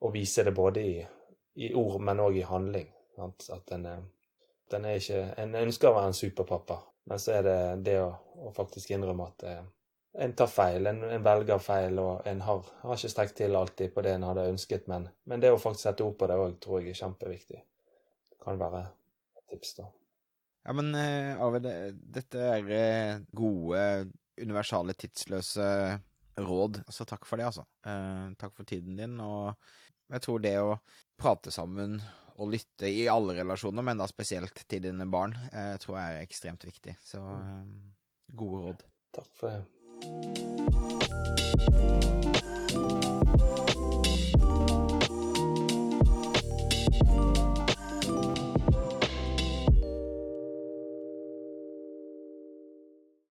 å 0.00 0.10
vise 0.12 0.44
det 0.44 0.54
både 0.56 0.80
i, 0.82 0.96
i 1.56 1.74
ord, 1.74 2.00
men 2.00 2.20
òg 2.20 2.40
i 2.40 2.48
handling. 2.48 2.88
Sant? 3.16 3.48
At 3.52 3.74
en, 3.76 3.86
den 4.72 4.88
er 4.88 4.96
ikke 4.96 5.20
En 5.36 5.54
ønsker 5.60 5.90
å 5.90 5.98
være 5.98 6.12
en 6.12 6.16
superpappa, 6.16 6.80
men 7.10 7.20
så 7.20 7.36
er 7.36 7.46
det 7.46 7.60
det 7.90 8.00
å, 8.00 8.10
å 8.48 8.52
faktisk 8.56 8.94
innrømme 8.96 9.28
at 9.28 9.44
en 10.12 10.32
tar 10.36 10.48
feil, 10.48 10.86
en, 10.86 11.02
en, 11.08 11.22
velger 11.24 11.60
feil, 11.60 11.98
og 11.98 12.26
en 12.28 12.40
har, 12.44 12.64
har 12.82 12.96
ikke 12.98 13.12
strekt 13.12 13.36
til 13.38 13.56
alltid 13.56 13.94
på 13.94 14.04
det 14.04 14.16
en 14.16 14.26
hadde 14.28 14.48
ønsket, 14.50 14.88
men, 14.92 15.06
men 15.24 15.40
det 15.40 15.52
å 15.52 15.60
faktisk 15.60 15.88
sette 15.88 16.04
ord 16.04 16.18
på 16.20 16.28
det 16.28 16.36
òg 16.40 16.58
tror 16.60 16.82
jeg 16.82 16.92
er 16.92 16.98
kjempeviktig 17.00 17.62
kan 18.42 18.58
være 18.60 18.82
et 19.38 19.44
tips, 19.52 19.76
da. 19.80 19.88
Ja, 20.62 20.74
men 20.78 20.94
eh, 20.94 21.34
Arvid, 21.42 21.66
dette 22.14 22.38
er 22.38 22.68
eh, 22.70 23.20
gode, 23.34 23.82
universale, 24.40 24.94
tidsløse 24.98 25.66
råd, 26.38 26.82
så 26.88 27.06
takk 27.08 27.26
for 27.28 27.40
det, 27.40 27.48
altså. 27.50 27.64
Eh, 27.86 28.26
takk 28.38 28.54
for 28.56 28.68
tiden 28.68 28.96
din, 28.98 29.18
og 29.22 29.54
jeg 30.12 30.22
tror 30.26 30.38
det 30.44 30.56
å 30.62 30.78
prate 31.18 31.50
sammen 31.54 31.98
og 32.32 32.52
lytte 32.54 32.88
i 32.88 33.08
alle 33.10 33.36
relasjoner, 33.42 33.82
men 33.86 33.98
da 34.00 34.06
spesielt 34.10 34.64
til 34.66 34.82
dine 34.86 35.06
barn, 35.10 35.34
tror 35.84 35.98
jeg 35.98 36.16
er 36.16 36.24
ekstremt 36.24 36.64
viktig. 36.64 36.94
Så 37.04 37.20
gode 38.32 38.58
råd. 38.64 38.80
Takk 39.12 39.30
for 39.36 39.46
det. 39.52 39.60